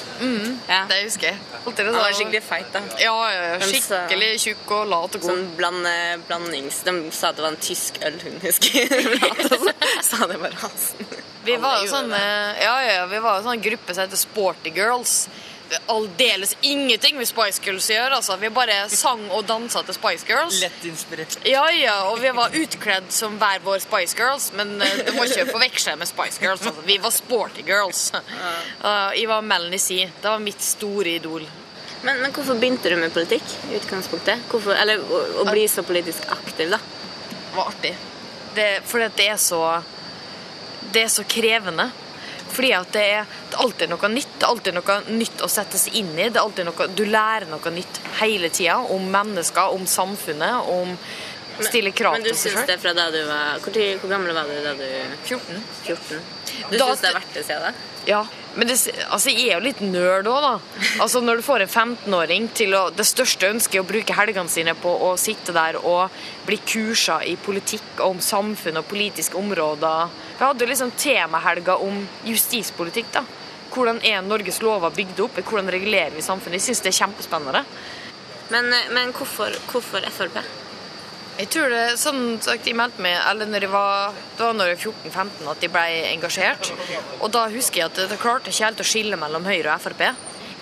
Ja. 0.68 0.82
Det 0.88 1.02
husker 1.04 1.28
jeg. 1.32 1.40
Alltid 1.62 1.90
Han 1.90 1.99
var 1.99 2.16
skikkelig 2.16 2.42
feit, 2.46 2.70
da. 2.72 2.82
Ja, 3.02 3.14
ja, 3.32 3.42
ja. 3.52 3.58
Skikkelig 3.68 4.30
tjukk 4.46 4.72
og 4.78 4.88
lat 4.92 5.18
og 5.18 5.25
god. 5.25 5.30
Sånn 5.30 5.50
bland, 5.58 5.88
blandings... 6.28 6.82
De 6.88 6.96
sa 7.12 7.32
det 7.37 7.44
var 7.44 7.52
en 7.52 7.61
tysk 7.62 8.00
ølhund, 8.06 8.40
husker 8.44 8.80
jeg. 8.82 9.06
Så 10.08 10.16
sa 10.16 10.30
det. 10.30 10.40
Vi 11.44 11.56
var 11.58 11.80
jo 11.82 11.88
sånn, 11.90 12.12
eh, 12.14 12.62
ja, 12.62 12.75
ja, 12.87 13.06
vi 13.11 13.18
var 13.22 13.40
jo 13.40 13.49
sånn 13.49 13.62
gruppe 13.62 13.94
som 13.94 14.06
heter 14.06 14.20
Sporty 14.20 14.72
Girls. 14.76 15.26
Aldeles 15.93 16.57
ingenting 16.61 17.17
med 17.19 17.29
Spice 17.29 17.62
Girls 17.64 17.88
å 17.91 17.97
gjøre. 17.97 18.19
Altså. 18.19 18.37
Vi 18.41 18.50
bare 18.55 18.76
sang 18.93 19.25
og 19.31 19.47
dansa 19.49 19.83
til 19.87 19.97
Spice 19.97 20.29
Girls. 20.29 20.61
Lett 20.62 20.85
inspirert. 20.88 21.38
Ja, 21.49 21.64
ja, 21.75 21.97
og 22.11 22.21
vi 22.23 22.33
var 22.37 22.55
utkledd 22.62 23.11
som 23.14 23.38
hver 23.41 23.62
vår 23.64 23.83
Spice 23.85 24.19
Girls, 24.19 24.50
men 24.59 24.75
eh, 24.83 25.00
det 25.07 25.17
må 25.17 25.26
ikke 25.29 25.49
forveksle 25.50 25.97
med 26.00 26.11
Spice 26.11 26.43
Girls. 26.43 26.67
Altså. 26.67 26.85
Vi 26.87 26.99
var 27.02 27.14
Sporty 27.14 27.67
Girls. 27.67 28.11
Uh, 28.14 29.11
jeg 29.17 29.29
var 29.31 29.43
Melanie 29.47 29.83
C. 29.83 30.05
Det 30.21 30.29
var 30.29 30.43
mitt 30.43 30.62
store 30.62 31.17
idol. 31.17 31.49
Men, 32.02 32.19
men 32.19 32.33
hvorfor 32.35 32.59
begynte 32.59 32.91
du 32.91 32.97
med 32.99 33.14
politikk 33.14 33.47
i 33.71 33.76
utgangspunktet? 33.79 34.43
Hvorfor, 34.50 34.75
eller 34.75 35.02
å, 35.02 35.21
å 35.43 35.47
bli 35.50 35.69
så 35.71 35.85
politisk 35.87 36.26
aktiv, 36.35 36.73
da? 36.75 36.81
Det 37.33 37.57
var 37.57 37.71
artig. 37.71 37.93
Det, 38.57 38.69
fordi 38.85 39.07
at 39.09 39.17
det 39.17 39.26
er 39.33 39.38
så 39.41 39.61
Det 40.93 41.07
er 41.07 41.09
så 41.09 41.23
krevende. 41.25 41.87
Fordi 42.52 42.73
at 42.76 42.92
det 42.92 43.02
er, 43.18 43.35
det 43.50 43.56
er 43.56 43.64
alltid 43.64 43.92
noe 43.92 44.12
nytt. 44.12 44.32
Det 44.38 44.47
er 44.47 44.50
alltid 44.52 44.76
noe 44.76 44.97
nytt 45.16 45.44
å 45.44 45.50
sette 45.50 45.80
seg 45.80 45.99
inn 46.02 46.11
i. 46.16 46.28
Det 46.28 46.37
er 46.38 46.42
alltid 46.44 46.68
noe, 46.68 46.88
du 46.92 47.04
lærer 47.09 47.49
noe 47.50 47.73
nytt 47.75 48.00
hele 48.21 48.50
tida. 48.52 48.78
Om 48.92 49.09
mennesker, 49.14 49.76
om 49.76 49.87
samfunnet, 49.88 50.68
om 50.73 50.92
å 50.92 51.66
stille 51.66 51.92
krav 51.97 52.16
Men 52.16 52.25
du 52.25 52.30
til 52.30 52.38
seg 52.38 52.52
syns 52.52 52.61
sjøl. 52.61 52.68
det 52.71 52.78
fra 52.80 52.92
da 52.97 53.11
du 53.12 53.18
var 53.28 53.59
Hvor, 53.61 53.75
hvor 54.00 54.09
gammel 54.09 54.37
var 54.37 54.49
du 54.49 54.54
da 54.64 54.73
du 54.78 54.87
14. 55.28 55.59
14? 55.85 56.23
Du 56.73 56.78
syns 56.78 57.02
det 57.02 57.11
er 57.11 57.18
verdt 57.18 57.35
det 57.37 57.44
se 57.49 57.59
det? 57.66 57.73
Ja, 58.09 58.23
men 58.54 58.68
det, 58.68 58.76
altså, 59.09 59.32
jeg 59.32 59.49
er 59.49 59.56
jo 59.56 59.64
litt 59.64 59.80
nerd 59.80 60.28
òg, 60.28 60.44
da. 60.44 60.52
Altså, 61.00 61.23
når 61.25 61.40
du 61.40 61.44
får 61.47 61.64
en 61.64 61.71
15-åring 61.71 62.49
til 62.56 62.75
å 62.76 62.82
Det 62.92 63.06
største 63.09 63.49
ønsket 63.49 63.78
er 63.78 63.85
å 63.85 63.88
bruke 63.88 64.16
helgene 64.16 64.52
sine 64.52 64.75
på 64.76 64.92
å 65.06 65.12
sitte 65.21 65.54
der 65.56 65.78
og 65.80 66.12
bli 66.47 66.59
kursa 66.61 67.23
i 67.25 67.37
politikk 67.40 68.02
og 68.02 68.18
om 68.18 68.21
samfunn 68.23 68.80
og 68.82 68.88
politiske 68.90 69.38
områder. 69.38 70.12
Vi 70.38 70.44
hadde 70.44 70.66
jo 70.66 70.73
liksom 70.73 70.92
temahelga 70.99 71.78
om 71.80 72.02
justispolitikk, 72.28 73.12
da. 73.14 73.25
hvordan 73.73 74.02
er 74.04 74.21
Norges 74.23 74.61
lover 74.62 74.92
bygd 74.92 75.25
opp, 75.25 75.40
hvordan 75.40 75.73
regulerer 75.73 76.12
vi 76.12 76.25
samfunnet. 76.25 76.61
Jeg 76.61 76.68
syns 76.68 76.85
det 76.85 76.92
er 76.92 77.00
kjempespennende. 77.00 77.64
Men, 78.52 78.68
men 78.92 79.14
hvorfor, 79.16 79.54
hvorfor 79.71 80.04
Frp? 80.12 80.42
Jeg 81.42 81.49
tror 81.50 81.72
det, 81.75 81.96
sånn 81.99 82.37
sagt, 82.38 82.68
jeg 82.70 82.76
meldte 82.78 83.02
meg, 83.02 83.16
eller 83.26 83.49
når 83.50 83.64
jeg 83.66 83.70
var, 83.72 84.18
når 84.38 84.68
jeg 84.70 84.76
var 84.78 84.84
14-15 84.92 85.49
at 85.50 85.64
jeg 85.64 85.72
ble 85.75 85.87
engasjert. 86.12 86.68
Og 87.18 87.32
da 87.34 87.49
husker 87.50 87.80
jeg 87.80 87.88
at 87.88 87.99
jeg 87.99 88.20
klarte 88.22 88.52
ikke 88.52 88.68
helt 88.68 88.82
å 88.84 88.87
skille 88.87 89.18
mellom 89.18 89.49
Høyre 89.50 89.72
og 89.75 89.82
Frp. 89.82 90.04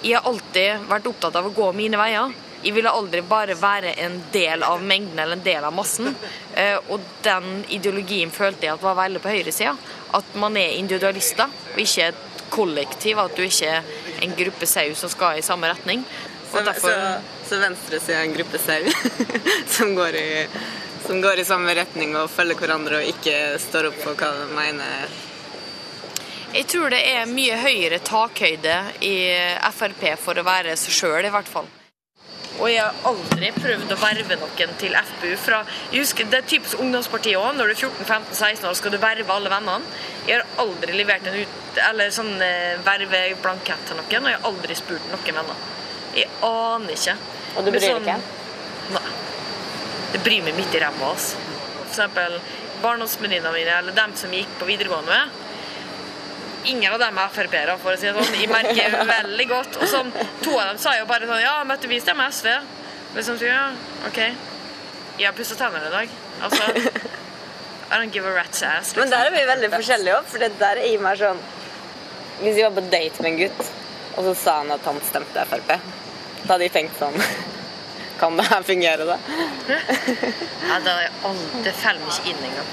Jeg 0.01 0.15
har 0.17 0.25
alltid 0.31 0.87
vært 0.89 1.11
opptatt 1.11 1.37
av 1.37 1.51
å 1.51 1.53
gå 1.53 1.67
mine 1.77 2.01
veier. 2.01 2.33
Jeg 2.65 2.73
ville 2.79 2.95
aldri 2.97 3.21
bare 3.29 3.59
være 3.61 3.93
en 4.07 4.17
del 4.33 4.65
av 4.65 4.81
mengden 4.81 5.21
eller 5.21 5.37
en 5.37 5.45
del 5.45 5.69
av 5.69 5.77
massen. 5.77 6.15
Eh, 6.57 6.79
og 6.89 7.05
den 7.29 7.61
ideologien 7.77 8.33
følte 8.33 8.71
jeg 8.71 8.79
at 8.79 8.85
var 8.85 8.97
veldig 9.03 9.21
på 9.21 9.35
høyresida. 9.37 9.77
At 10.17 10.33
man 10.41 10.57
er 10.57 10.79
individualister 10.81 11.53
og 11.75 11.85
ikke 11.85 12.09
et 12.09 12.49
kollektiv. 12.57 13.21
At 13.21 13.37
du 13.37 13.45
ikke 13.45 13.77
er 13.77 13.95
en 14.25 14.33
gruppe 14.41 14.69
sau 14.69 14.97
som 14.97 15.13
skal 15.13 15.43
i 15.43 15.45
samme 15.45 15.69
retning. 15.69 16.09
Så, 16.51 16.63
så, 16.83 16.93
så 17.47 17.59
venstresida 17.63 18.19
er 18.19 18.29
en 18.29 18.35
gruppe 18.35 18.59
sau 18.59 18.87
som, 19.77 19.95
går 19.95 20.17
i, 20.19 20.29
som 21.07 21.21
går 21.23 21.43
i 21.43 21.47
samme 21.47 21.75
retning 21.79 22.17
og 22.19 22.31
følger 22.31 22.59
hverandre 22.59 23.01
og 23.01 23.11
ikke 23.13 23.37
står 23.63 23.93
opp 23.93 24.01
for 24.03 24.19
hva 24.19 24.33
de 24.41 24.49
mener? 24.57 25.19
Jeg 26.51 26.67
tror 26.67 26.91
det 26.91 27.05
er 27.07 27.31
mye 27.31 27.59
høyere 27.63 28.01
takhøyde 28.03 28.79
i 29.07 29.17
Frp 29.71 30.09
for 30.19 30.41
å 30.41 30.43
være 30.43 30.75
seg 30.81 30.97
sjøl, 30.97 31.29
i 31.29 31.31
hvert 31.31 31.47
fall. 31.47 31.69
Og 32.59 32.67
jeg 32.69 32.83
har 32.83 33.07
aldri 33.09 33.53
prøvd 33.55 33.93
å 33.95 33.99
verve 34.01 34.37
noen 34.41 34.73
til 34.81 34.97
FPU. 34.99 35.31
Fra, 35.41 35.61
jeg 35.93 36.03
husker, 36.03 36.27
Det 36.27 36.41
er 36.41 36.49
typisk 36.51 36.83
ungdomspartiet 36.83 37.39
òg. 37.39 37.55
Når 37.57 37.71
du 37.71 37.75
er 37.77 37.83
14-15-16 37.87 38.67
år, 38.69 38.75
skal 38.75 38.93
du 38.93 38.99
verve 38.99 39.33
alle 39.33 39.53
vennene. 39.53 40.01
Jeg 40.27 40.41
har 40.41 40.65
aldri 40.65 40.99
levert 40.99 41.31
en 41.31 41.39
ut, 41.39 41.79
eller 41.87 42.11
sånn 42.13 42.35
eh, 42.43 42.83
verveblankett 42.85 43.87
til 43.87 44.01
noen, 44.01 44.27
og 44.27 44.33
jeg 44.33 44.41
har 44.41 44.51
aldri 44.51 44.77
spurt 44.77 45.07
noen 45.13 45.39
venner. 45.39 45.63
Jeg 46.17 46.29
aner 46.47 46.97
ikke. 46.97 47.17
Og 47.57 47.67
du 47.67 47.71
bryr 47.75 47.87
deg 47.87 48.01
ikke? 48.03 48.17
Nei. 48.97 49.05
Det 50.11 50.23
bryr 50.27 50.43
meg 50.49 50.59
midt 50.59 50.75
i 50.75 50.83
ræva. 50.83 51.13
Altså. 51.13 51.39
For 51.77 51.87
eksempel 51.89 52.41
barndomsvenninnene 52.83 53.53
mine, 53.55 53.79
eller 53.83 53.97
dem 53.97 54.15
som 54.17 54.33
gikk 54.35 54.53
på 54.59 54.69
videregående 54.69 55.15
med. 55.15 55.39
Ingen 56.71 56.93
av 56.93 57.01
dem 57.01 57.19
er 57.19 57.33
Frp-ere, 57.33 57.77
for 57.81 57.97
å 57.97 58.01
si 58.01 58.09
det 58.09 58.15
sånn. 58.17 58.37
Jeg 58.41 58.51
merker 58.53 58.97
veldig 59.15 59.47
godt. 59.51 59.79
Og 59.81 59.91
sånn, 59.91 60.13
to 60.45 60.57
av 60.59 60.73
dem 60.73 60.81
sa 60.83 60.97
jo 60.99 61.07
bare 61.09 61.29
sånn 61.29 61.43
Ja, 61.43 61.59
møtte 61.69 61.91
vi 61.91 62.01
stemmer 62.03 62.33
SV. 62.35 62.51
Liksom, 63.17 63.39
sånn, 63.41 63.49
ja, 63.49 63.65
OK. 64.09 64.21
Jeg 65.21 65.29
har 65.29 65.37
pussa 65.37 65.57
tennene 65.59 65.89
i 65.89 65.95
dag. 65.95 66.13
Altså 66.41 66.69
I 67.91 67.99
don't 67.99 68.13
give 68.15 68.25
a 68.25 68.33
rat's 68.33 68.63
ass. 68.63 68.95
Liksom. 68.95 69.01
Men 69.03 69.11
der 69.11 69.29
er 69.29 69.35
vi 69.35 69.47
veldig 69.49 69.71
forskjellige 69.73 70.19
òg, 70.21 70.29
for 70.31 70.43
det 70.43 70.53
der 70.61 70.79
er 70.81 70.87
i 70.93 70.99
meg 71.03 71.19
sånn 71.21 71.41
Hvis 72.41 72.61
jeg 72.61 72.69
var 72.69 72.77
på 72.79 72.85
date 72.93 73.25
med 73.25 73.33
en 73.33 73.41
gutt, 73.41 73.73
og 74.15 74.29
så 74.29 74.35
sa 74.39 74.55
han 74.61 74.71
at 74.77 74.87
han 74.87 75.01
stemte 75.09 75.43
Frp, 75.51 75.75
da 76.45 76.55
hadde 76.55 76.69
jeg 76.69 76.77
tenkt 76.79 77.01
sånn 77.01 77.17
Kan 78.21 78.37
det 78.37 78.45
her 78.51 78.65
fungere, 78.69 79.07
da? 79.09 79.15
ja, 79.71 80.75
det, 80.85 80.97
aldri, 81.25 81.63
det 81.65 81.73
faller 81.81 82.03
meg 82.05 82.19
ikke 82.19 82.35
inn 82.35 82.43
engang. 82.51 82.67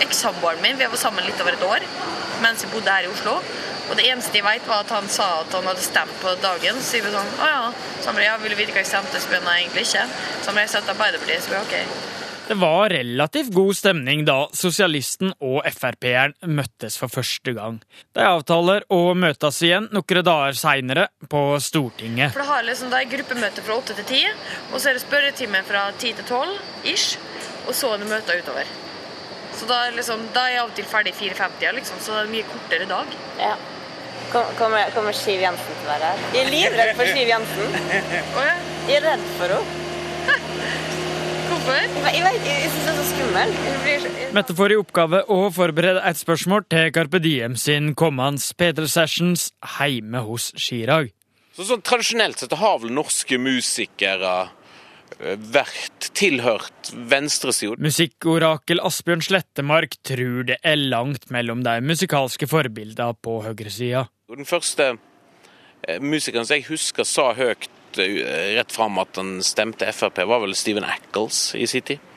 Ekssamboeren 0.00 0.62
min, 0.64 0.78
vi 0.80 0.88
var 0.88 0.96
sammen 0.96 1.26
litt 1.28 1.42
over 1.44 1.58
et 1.58 1.66
år 1.68 1.84
mens 2.42 2.64
vi 2.64 2.70
bodde 2.72 2.92
her 2.92 3.06
i 3.06 3.12
Oslo. 3.12 3.36
Og 3.90 3.98
det 3.98 4.06
eneste 4.08 4.38
jeg 4.38 4.46
vet, 4.46 4.64
var 4.68 4.84
at 4.84 4.92
han 4.94 5.08
sa 5.12 5.26
at 5.42 5.52
han 5.54 5.68
hadde 5.68 5.84
stemt 5.84 6.14
på 6.22 6.32
dagen. 6.42 6.80
Så 6.80 6.94
sier 6.94 7.04
vi 7.04 7.12
sånn 7.12 7.34
Å 7.44 7.50
ja. 7.50 7.62
Samre, 8.04 8.24
ja, 8.24 8.36
vil 8.40 8.54
du 8.54 8.58
vite 8.58 8.72
hva 8.72 8.80
jeg 8.80 8.90
stemte? 8.90 9.20
Så 9.20 9.32
jeg 9.32 9.44
egentlig 9.44 9.84
ikke. 9.84 10.06
Samre, 10.46 10.64
jeg 10.64 10.80
at 10.80 10.92
Arbeiderpartiet. 10.94 11.44
Så 11.44 11.60
OK. 11.60 11.76
Det 12.48 12.54
var 12.54 12.88
relativt 12.88 13.52
god 13.54 13.76
stemning 13.76 14.24
da 14.28 14.36
sosialisten 14.52 15.30
og 15.40 15.64
Frp-eren 15.72 16.34
møttes 16.44 16.98
for 17.00 17.08
første 17.08 17.54
gang. 17.56 17.78
De 18.12 18.24
avtaler 18.28 18.84
å 18.92 19.14
møtes 19.16 19.62
igjen 19.64 19.86
noen 19.94 20.24
dager 20.26 20.58
seinere 20.58 21.06
på 21.32 21.40
Stortinget. 21.64 22.34
For 22.34 22.44
Det 22.44 22.48
har 22.50 22.66
liksom, 22.66 22.90
det 22.92 22.98
er 23.00 23.12
gruppemøte 23.14 23.64
fra 23.64 23.78
8 23.80 23.96
til 24.00 24.08
10, 24.10 24.34
og 24.72 24.76
så 24.76 24.90
er 24.90 24.98
det 24.98 25.04
spørretime 25.06 25.62
fra 25.64 25.86
10 25.96 26.18
til 26.20 26.26
12 26.28 26.90
ish, 26.92 27.14
og 27.64 27.72
så 27.78 27.94
er 27.94 28.04
det 28.04 28.10
møter 28.12 28.42
utover. 28.44 28.74
Så 29.54 29.70
da, 29.70 29.78
liksom, 29.96 30.26
da 30.34 30.44
er 30.44 30.56
jeg 30.56 30.64
av 30.64 30.72
og 30.72 30.76
til 30.76 30.90
ferdig 30.90 31.14
4.50, 31.16 31.78
liksom, 31.78 32.02
så 32.02 32.12
det 32.12 32.18
er 32.18 32.28
en 32.28 32.34
mye 32.34 32.50
kortere 32.50 32.90
dag. 32.90 33.16
Ja. 33.40 33.54
Kommer, 34.34 34.90
kommer 34.92 35.16
Siv 35.16 35.40
Jensen 35.40 35.78
til 35.78 35.86
å 35.86 35.92
være 35.94 36.12
her? 36.12 36.28
Jeg 36.34 36.44
er 36.44 36.52
livredd 36.52 36.92
for 36.98 37.14
Siv 37.14 37.32
Jensen. 37.32 37.80
Jeg 38.90 38.98
er 38.98 39.08
redd 39.08 39.26
for 39.38 39.56
henne. 39.56 39.83
Hvorfor? 41.64 42.10
Jeg, 42.12 42.24
vet, 42.24 42.48
jeg 42.48 42.70
syns 42.70 42.84
det 42.84 42.92
er 42.92 42.96
så 42.98 43.04
skummelt. 43.10 44.34
Mette 44.36 44.56
får 44.58 44.74
i 44.74 44.80
oppgave 44.80 45.22
å 45.32 45.38
forberede 45.54 46.02
et 46.04 46.20
spørsmål 46.20 46.66
til 46.68 46.90
Carpe 46.92 47.20
Diem 47.24 47.54
sin 47.60 47.94
kommende 47.98 48.42
Peter 48.58 48.88
Sessions 48.90 49.48
heime 49.78 50.24
hos 50.26 50.50
Chirag. 50.60 51.12
Så, 51.54 51.64
sånn 51.68 51.84
Tradisjonelt 51.86 52.42
sett 52.42 52.52
har 52.58 52.80
vel 52.82 52.92
norske 52.92 53.38
musikere 53.40 54.34
Eh, 55.22 55.38
vært 55.38 56.10
tilhørt 56.16 56.90
venstresida. 57.10 57.78
Musikkorakel 57.82 58.82
Asbjørn 58.82 59.22
Slettemark 59.22 59.96
tror 60.06 60.48
det 60.48 60.58
er 60.66 60.80
langt 60.80 61.28
mellom 61.34 61.62
de 61.66 61.76
musikalske 61.84 62.48
forbildene 62.50 63.14
på 63.22 63.38
høyresida. 63.44 64.08
Den 64.32 64.48
første 64.48 64.94
eh, 65.86 66.00
musikeren 66.02 66.48
som 66.48 66.58
jeg 66.58 66.66
husker 66.72 67.06
sa 67.06 67.30
høyt 67.38 67.68
eh, 68.02 68.54
rett 68.56 68.72
fram 68.72 68.98
at 69.02 69.16
han 69.20 69.38
stemte 69.44 69.88
Frp, 69.92 70.24
var 70.28 70.42
vel 70.44 70.54
Steven 70.58 70.84
Ackles 70.84 71.54
i 71.54 71.66
sin 71.70 71.82
tid. 71.82 72.10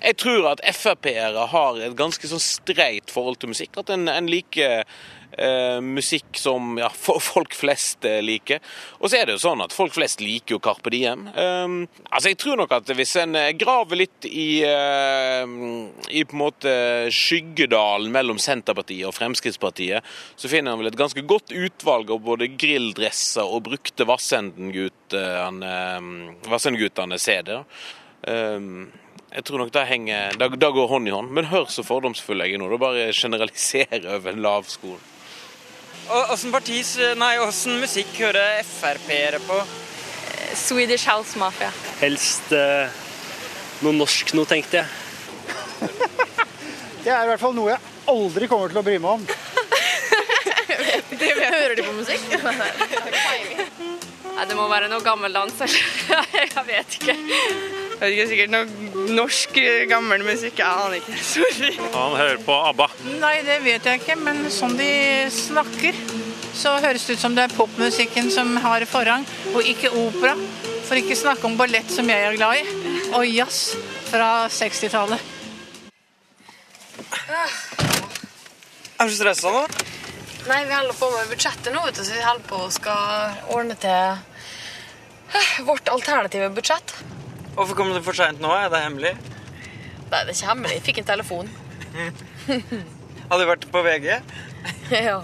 Jeg 0.00 0.16
tror 0.20 0.48
at 0.54 0.62
Frp-ere 0.74 1.46
har 1.52 1.80
et 1.84 1.96
ganske 1.96 2.28
sånn 2.28 2.42
streit 2.42 3.12
forhold 3.12 3.38
til 3.40 3.52
musikk. 3.52 3.76
At 3.80 3.92
en, 3.92 4.08
en 4.08 4.30
liker 4.30 4.84
eh, 5.38 5.80
musikk 5.80 6.38
som 6.38 6.78
ja, 6.78 6.90
folk 7.32 7.54
flest 7.54 8.04
eh, 8.08 8.20
liker. 8.24 8.62
Og 9.00 9.10
så 9.10 9.20
er 9.20 9.26
det 9.26 9.36
jo 9.36 9.44
sånn 9.46 9.64
at 9.64 9.74
folk 9.74 9.94
flest 9.96 10.22
liker 10.24 10.56
jo 10.56 10.62
Carpe 10.64 10.92
Diem. 10.94 11.26
Eh, 11.28 11.76
altså 12.10 12.32
jeg 12.32 12.40
tror 12.42 12.60
nok 12.62 12.74
at 12.76 12.94
hvis 12.96 13.16
en 13.22 13.36
eh, 13.38 13.52
graver 13.58 14.04
litt 14.04 14.28
i, 14.28 14.62
eh, 14.66 15.44
i 16.10 16.24
på 16.24 16.36
en 16.36 16.42
måte 16.44 16.74
skyggedalen 17.14 18.12
mellom 18.14 18.40
Senterpartiet 18.42 19.08
og 19.08 19.16
Fremskrittspartiet, 19.16 20.04
så 20.36 20.50
finner 20.50 20.74
en 20.74 20.82
vel 20.82 20.92
et 20.92 20.98
ganske 20.98 21.24
godt 21.28 21.54
utvalg 21.54 22.10
av 22.14 22.22
både 22.24 22.50
grilldresser 22.54 23.46
og 23.46 23.66
brukte 23.70 24.06
Vassenden-guttene 24.08 25.74
Vassenden 26.50 27.18
CD. 27.18 27.56
Um, 28.26 28.92
jeg 29.34 29.44
tror 29.48 29.64
nok 29.64 29.72
det, 29.74 29.82
henger, 29.88 30.36
det, 30.38 30.70
går 30.76 30.86
hånd 30.88 31.10
i 31.10 31.14
hånd. 31.14 31.32
Men 31.34 31.50
hør 31.50 31.66
så 31.72 31.82
fordomsfull 31.86 32.44
jeg 32.44 32.54
er 32.54 32.62
nå. 32.62 32.70
Det 32.70 32.80
bare 32.82 33.08
generaliserer 33.10 34.06
over 34.14 34.30
en 34.30 34.44
lav 34.44 34.70
skole. 34.70 35.00
Åssen 36.08 36.52
partis, 36.52 36.98
nei, 37.16 37.38
åssen 37.40 37.80
musikk 37.80 38.18
hører 38.20 38.60
Frp-ere 38.68 39.38
på? 39.46 39.56
Swedish 40.54 41.08
House 41.08 41.38
Mafia. 41.38 41.70
Helst 42.00 42.52
eh, 42.52 42.88
noe 43.82 43.92
norsk 43.96 44.34
noe, 44.36 44.46
tenkte 44.48 44.76
jeg. 44.82 44.86
det 47.04 47.12
er 47.12 47.24
i 47.24 47.28
hvert 47.32 47.40
fall 47.40 47.54
noe 47.56 47.70
jeg 47.72 47.80
aldri 48.10 48.48
kommer 48.50 48.68
til 48.72 48.80
å 48.80 48.84
bry 48.86 48.98
meg 49.00 49.10
om. 49.16 49.22
det 51.20 51.30
Hører 51.40 51.74
de 51.78 51.82
på 51.86 51.92
musikk? 51.96 52.22
Nei, 54.34 54.44
det 54.50 54.56
må 54.58 54.64
være 54.68 54.88
noe 54.92 55.02
gammeldans. 55.04 55.56
jeg 56.40 56.64
vet 56.68 56.90
ikke. 57.00 57.14
Jeg 58.04 58.12
vet 58.12 58.18
ikke, 58.18 58.30
sikkert 58.34 58.52
noe 58.52 59.14
norsk 59.16 59.54
gammel 59.88 60.24
musikk. 60.26 60.58
Jeg 60.60 60.68
aner 60.68 60.98
ikke. 60.98 61.14
Sorry. 61.32 61.70
Han 61.94 62.16
hører 62.18 62.40
på 62.44 62.56
ABBA. 62.68 62.88
Nei, 63.22 63.38
det 63.46 63.56
vet 63.64 63.86
jeg 63.88 64.02
ikke, 64.02 64.16
men 64.20 64.42
sånn 64.52 64.76
de 64.76 64.88
snakker, 65.32 65.96
så 66.52 66.74
høres 66.84 67.06
det 67.08 67.16
ut 67.16 67.22
som 67.22 67.36
det 67.36 67.46
er 67.46 67.54
popmusikken 67.56 68.28
som 68.34 68.52
har 68.60 68.84
forrang, 68.90 69.24
og 69.54 69.64
ikke 69.64 69.94
opera. 69.96 70.36
For 70.84 71.00
ikke 71.00 71.16
snakke 71.16 71.48
om 71.48 71.56
ballett, 71.56 71.88
som 71.88 72.10
jeg 72.12 72.26
er 72.26 72.36
glad 72.36 72.60
i, 72.60 72.92
og 73.16 73.24
jazz 73.24 73.72
fra 74.10 74.50
60-tallet. 74.52 75.32
Er 79.00 79.08
du 79.08 79.16
stressa 79.16 79.48
nå? 79.48 79.64
Nei, 80.44 80.60
vi 80.68 80.76
holder 80.76 81.00
på 81.00 81.08
med 81.08 81.32
budsjettet 81.32 81.72
nå, 81.72 81.80
vet 81.88 81.96
du, 81.96 82.04
så 82.04 82.12
vi 82.12 82.28
holder 82.28 82.46
på 82.52 82.60
å 82.66 82.70
skal 82.72 83.40
ordne 83.56 83.80
til 83.80 83.96
eh, 85.40 85.52
vårt 85.64 85.88
alternative 85.88 86.52
budsjett. 86.52 86.92
Hvorfor 87.54 87.78
kom 87.78 87.92
du 87.94 88.00
for 88.02 88.16
seint 88.18 88.40
nå? 88.42 88.50
Er 88.50 88.72
det 88.72 88.82
hemmelig? 88.82 89.14
Nei, 90.10 90.24
det 90.24 90.24
er 90.24 90.34
ikke 90.34 90.50
hemmelig. 90.50 90.74
Jeg 90.78 90.86
fikk 90.88 90.98
en 91.02 91.12
telefon. 91.12 91.52
Hadde 93.28 93.40
du 93.40 93.46
vært 93.48 93.70
på 93.70 93.82
VG? 93.86 94.10
ja. 95.06 95.20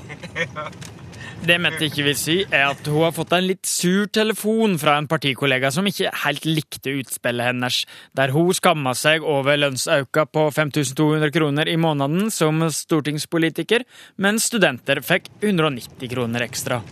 Det 1.40 1.56
Mette 1.56 1.86
ikke 1.86 2.04
vil 2.04 2.16
si, 2.20 2.34
er 2.52 2.66
at 2.68 2.88
hun 2.90 3.00
har 3.06 3.14
fått 3.16 3.32
en 3.32 3.46
litt 3.46 3.64
sur 3.66 4.04
telefon 4.12 4.76
fra 4.80 4.98
en 5.00 5.08
partikollega 5.08 5.70
som 5.72 5.86
ikke 5.88 6.12
helt 6.26 6.44
likte 6.44 6.92
utspillet 7.00 7.48
hennes, 7.48 7.78
der 8.18 8.34
hun 8.34 8.52
skamma 8.56 8.92
seg 8.98 9.24
over 9.24 9.56
lønnsauka 9.56 10.26
på 10.28 10.44
5200 10.52 11.32
kroner 11.32 11.70
i 11.72 11.78
måneden 11.80 12.28
som 12.34 12.60
stortingspolitiker, 12.76 13.86
mens 14.20 14.50
studenter 14.52 15.00
fikk 15.06 15.32
190 15.40 16.12
kroner 16.12 16.44
ekstra. 16.44 16.82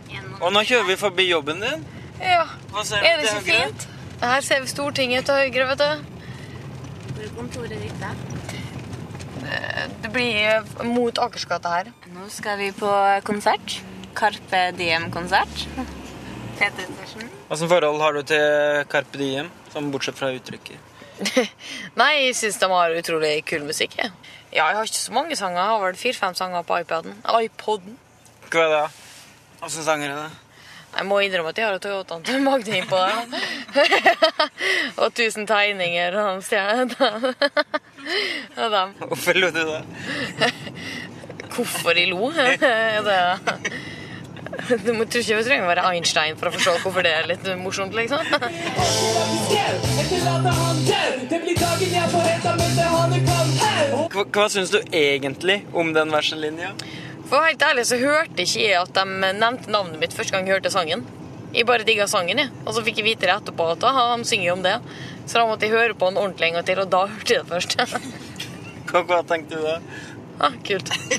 Og 0.41 0.51
nå 0.55 0.65
kjører 0.65 0.91
vi 0.95 0.99
forbi 1.05 1.29
jobben 1.29 1.63
din. 1.63 1.87
Ja. 2.25 2.47
Er 2.73 3.21
det 3.21 3.29
ikke 3.29 3.47
fint? 3.53 3.89
Her 4.21 4.41
ser 4.43 4.61
vi 4.65 4.71
Stortinget 4.71 5.29
til 5.29 5.39
høyre, 5.39 5.67
vet 5.71 5.83
du. 5.83 6.17
Hvor 7.13 7.23
er 7.25 7.35
kontoret 7.37 7.79
ditt, 7.83 8.01
da? 8.03 8.11
Det 10.03 10.11
blir 10.13 10.67
mot 10.85 11.19
Akersgata 11.23 11.71
her. 11.77 11.93
Nå 12.13 12.27
skal 12.33 12.59
vi 12.61 12.73
på 12.77 12.91
konsert. 13.25 13.79
Carpe 14.19 14.65
Diem-konsert. 14.77 15.65
Peter 16.59 16.89
Session. 16.99 17.29
Hvilket 17.49 17.71
forhold 17.71 18.01
har 18.03 18.17
du 18.19 18.23
til 18.27 18.83
Carpe 18.91 19.21
Diem, 19.21 19.49
sånn 19.73 19.93
bortsett 19.95 20.19
fra 20.19 20.33
uttrykket? 20.35 20.83
Nei, 22.01 22.11
jeg 22.27 22.35
syns 22.39 22.59
de 22.61 22.69
har 22.73 22.95
utrolig 22.99 23.33
kul 23.47 23.65
musikk. 23.67 23.95
jeg. 23.99 24.11
Ja, 24.51 24.67
jeg 24.71 24.77
har 24.81 24.91
ikke 24.91 24.99
så 24.99 25.15
mange 25.15 25.39
sanger. 25.39 25.61
Jeg 25.63 25.71
har 25.71 25.85
vel 25.87 26.03
fire-fem 26.03 26.35
sanger 26.39 26.67
på 26.67 26.83
iPaden. 26.83 27.17
iPoden. 27.47 27.97
Hva 28.51 28.67
er 28.67 28.75
det? 28.75 28.85
Hvilke 29.63 29.87
sanger 29.87 30.13
er 30.13 30.21
det? 30.27 30.48
Jeg 30.97 31.07
må 31.07 31.21
innrømme 31.23 31.53
at 31.53 31.59
jeg 31.61 31.69
har 31.69 31.77
en 31.77 31.83
Toyota 31.85 32.19
til 32.27 32.41
Magne 32.43 32.81
på 32.89 33.03
det. 33.05 33.43
og 35.03 35.13
tusen 35.15 35.47
tegninger 35.47 36.17
og 36.23 36.43
stjerner. 36.47 37.31
og 38.63 38.75
dem. 38.75 38.97
Hvorfor 39.05 39.39
lo 39.39 39.53
du 39.55 39.63
da? 39.69 39.83
Hvorfor 41.55 41.99
jeg 41.99 42.11
lo? 42.13 42.33
det 43.09 43.23
du 44.69 44.93
må, 44.93 45.05
tror 45.05 45.23
ikke 45.23 45.37
vi 45.39 45.45
trenger 45.47 45.65
å 45.65 45.71
være 45.71 45.85
Einstein 45.93 46.39
for 46.39 46.51
å 46.51 46.53
forstå 46.55 46.75
hvorfor 46.83 47.05
det 47.07 47.13
er 47.15 47.29
litt 47.31 47.47
morsomt, 47.61 47.95
liksom. 47.97 48.21
Hva, 54.13 54.25
hva 54.25 54.47
syns 54.53 54.73
du 54.75 54.81
egentlig 54.93 55.61
om 55.73 55.93
den 55.97 56.13
verselinja? 56.13 56.73
For 57.29 57.45
helt 57.45 57.63
ærlig 57.63 57.85
så 57.89 57.99
hørte 58.01 58.45
ikke 58.45 58.65
jeg 58.65 58.77
at 58.81 58.93
de 58.97 59.05
nevnte 59.37 59.73
navnet 59.73 60.01
mitt 60.01 60.15
første 60.17 60.33
gang 60.35 60.49
jeg 60.49 60.59
hørte 60.59 60.73
sangen. 60.73 61.05
Jeg 61.53 61.65
bare 61.69 61.85
digga 61.85 62.07
sangen, 62.09 62.41
jeg. 62.41 62.53
Og 62.65 62.75
så 62.77 62.85
fikk 62.85 63.01
jeg 63.01 63.09
vite 63.09 63.29
det 63.29 63.35
etterpå 63.35 63.71
at 63.73 63.85
aha, 63.89 64.11
de 64.17 64.29
synger 64.29 64.53
om 64.55 64.65
det. 64.65 64.77
Så 65.27 65.39
da 65.39 65.47
måtte 65.49 65.69
jeg 65.69 65.77
høre 65.77 65.97
på 65.97 66.09
den 66.11 66.21
ordentlig 66.21 66.49
en 66.49 66.59
gang 66.59 66.69
til, 66.69 66.81
og 66.85 66.93
da 66.93 67.05
hørte 67.09 67.35
jeg 67.35 67.45
det 67.45 67.53
først. 67.53 67.77
Hva, 68.89 69.21
tenkte 69.29 69.59
du 69.59 69.67
da? 69.67 69.77
ah, 70.39 70.53
kult. 70.65 70.91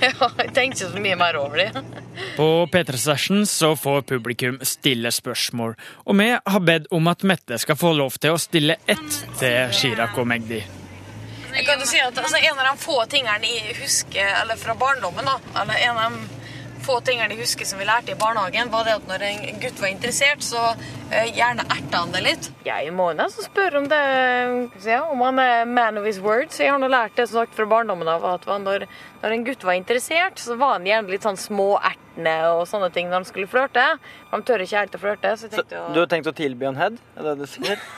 ja, 0.00 0.10
jeg 0.38 0.52
tenkte 0.54 0.62
ikke 0.62 0.80
så 0.80 1.02
mye 1.02 1.18
mer 1.18 1.38
over 1.40 1.60
det. 1.60 1.84
På 2.36 2.48
P3 2.72 3.00
Session 3.00 3.46
så 3.48 3.74
får 3.78 4.02
publikum 4.10 4.58
stille 4.66 5.12
spørsmål, 5.12 5.76
og 6.04 6.18
vi 6.20 6.32
har 6.34 6.64
bedt 6.66 6.90
om 6.94 7.12
at 7.12 7.24
Mette 7.26 7.60
skal 7.62 7.78
få 7.78 7.94
lov 7.96 8.18
til 8.20 8.36
å 8.36 8.40
stille 8.40 8.80
ett 8.86 9.22
til 9.40 9.72
Chirag 9.76 10.18
og 10.18 10.28
Magdi. 10.28 10.62
Jeg 11.56 11.64
kan 11.64 11.80
jo 11.80 11.86
si 11.88 12.00
at 12.02 12.18
altså, 12.20 12.36
En 12.36 12.58
av 12.60 12.66
de 12.68 12.82
få 12.82 12.98
tingene 13.08 13.48
jeg 13.48 13.76
husker 13.80 14.42
eller 14.42 14.58
fra 14.60 14.74
barndommen, 14.76 15.24
da, 15.24 15.38
eller 15.62 15.86
en 15.86 16.00
av 16.00 16.16
de 16.16 16.36
få 16.86 16.98
tingene 17.02 17.34
jeg 17.34 17.42
husker 17.42 17.66
som 17.66 17.80
vi 17.80 17.86
lærte 17.88 18.12
i 18.12 18.18
barnehagen, 18.18 18.68
var 18.70 18.84
det 18.86 18.96
at 18.98 19.08
når 19.08 19.24
en 19.26 19.60
gutt 19.62 19.80
var 19.82 19.90
interessert, 19.90 20.44
så 20.44 20.62
eh, 21.10 21.32
gjerne 21.34 21.64
erta 21.64 22.02
han 22.04 22.12
det 22.14 22.22
litt. 22.22 22.50
Jeg 22.66 22.92
må 22.94 23.08
nesten 23.16 23.48
spørre 23.48 23.80
om 23.80 23.88
det 23.90 24.02
ja, 24.86 25.00
om 25.10 25.24
han 25.24 25.40
er 25.42 25.64
man 25.66 25.98
of 25.98 26.06
his 26.06 26.20
words. 26.22 26.60
Jeg 26.60 26.70
har 26.70 26.78
nå 26.82 26.90
lært 26.92 27.16
det 27.18 27.26
sagt 27.32 27.56
fra 27.58 27.66
barndommen 27.66 28.10
av 28.10 28.26
at 28.36 28.46
når, 28.46 28.86
når 29.24 29.34
en 29.34 29.46
gutt 29.48 29.66
var 29.66 29.80
interessert, 29.80 30.38
så 30.42 30.58
var 30.60 30.76
han 30.76 30.86
gjerne 30.86 31.14
litt 31.14 31.26
sånn 31.26 31.40
småertende 32.16 32.56
og 32.56 32.66
sånne 32.68 32.90
ting 32.92 33.08
når 33.08 33.20
han 33.20 33.26
skulle 33.28 33.46
flørte. 33.46 33.98
Han 34.32 34.42
tør 34.42 34.64
ikke 34.64 34.80
helt 34.80 34.94
å 34.94 34.98
flørte, 34.98 35.36
så 35.36 35.48
jeg 35.48 35.54
Så, 35.54 35.64
å... 35.76 35.92
du 35.92 36.00
har 36.00 36.06
tenkt 36.08 36.26
å 36.26 36.34
tilby 36.34 36.66
en 36.66 36.76
head? 36.76 36.98
Er 37.16 37.22
det 37.22 37.36
det 37.36 37.46
du 37.46 37.46
sier? 37.46 37.78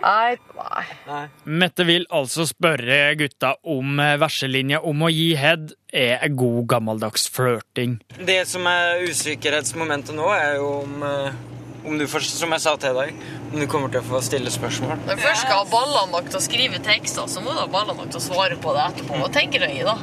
Nei, 0.00 0.38
nei. 0.56 1.26
Mette 1.44 1.84
vil 1.84 2.06
altså 2.08 2.46
spørre 2.48 3.14
gutta 3.20 3.50
om 3.68 3.98
eh, 4.00 4.14
verselinja 4.16 4.80
om 4.80 5.02
å 5.04 5.10
gi 5.12 5.34
head 5.36 5.74
er 5.92 6.24
god 6.32 6.70
gammeldags 6.72 7.26
flørting. 7.28 7.98
Det 8.16 8.38
som 8.48 8.64
er 8.70 9.04
usikkerhetsmomentet 9.04 10.16
nå, 10.16 10.30
er 10.32 10.56
jo 10.56 10.70
om, 10.86 11.04
eh, 11.04 11.36
om 11.84 12.00
du 12.00 12.06
får, 12.08 12.24
som 12.32 12.56
jeg 12.56 12.64
sa 12.64 12.74
til 12.80 12.96
deg, 12.96 13.12
om 13.50 13.60
du 13.60 13.66
kommer 13.68 13.92
til 13.92 14.00
å 14.00 14.08
få 14.08 14.22
stille 14.24 14.48
spørsmål. 14.48 15.04
Når 15.04 15.20
du 15.20 15.26
først 15.26 15.44
skal 15.44 15.60
ha 15.60 15.68
ballene 15.68 16.16
nok 16.16 16.32
til 16.32 16.40
å 16.40 16.44
skrive 16.48 16.80
tekster, 16.88 17.28
så 17.28 17.44
må 17.44 17.52
du 17.52 17.60
ha 17.60 17.68
ballene 17.68 18.00
nok 18.00 18.16
til 18.16 18.22
å 18.22 18.26
svare 18.30 18.56
på 18.56 18.72
det 18.78 18.88
etterpå. 18.88 19.20
Hva 19.20 19.30
tenker 19.36 19.66
du 19.66 19.68
i, 19.68 19.84
da. 19.84 19.98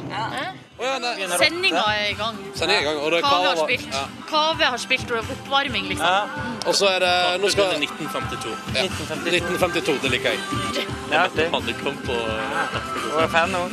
Sendinga 0.78 1.82
er 1.90 2.10
i 2.10 2.14
gang. 2.14 2.36
Sendinga 2.54 2.78
er 2.78 2.82
i 2.82 2.86
gang, 2.86 2.98
og 3.02 3.10
det 3.10 3.18
er 3.18 3.22
Kave 3.22 3.30
Kave 3.34 3.48
har 3.48 3.56
spilt. 3.64 3.86
ja. 3.92 4.02
Kave 4.30 4.64
har 4.70 4.78
spilt 4.78 5.10
og 5.10 5.18
oppvarming, 5.34 5.88
liksom. 5.88 6.06
Og 6.66 6.74
så 6.74 6.86
er 6.94 6.98
det 7.02 7.40
Nå 7.42 7.50
skal 7.50 7.64
1952. 7.64 8.54
Ja. 8.74 8.84
1952, 8.86 9.98
det 10.02 10.10
liker 10.10 10.30
jeg. 10.30 10.38
Det 10.78 11.16
er 11.16 11.24
artig. 11.24 11.48
Hadde 11.54 11.74
kom 11.82 11.96
på 12.06 12.14
Du 12.14 13.18
er 13.18 13.28
fan 13.32 13.50
nå? 13.50 13.64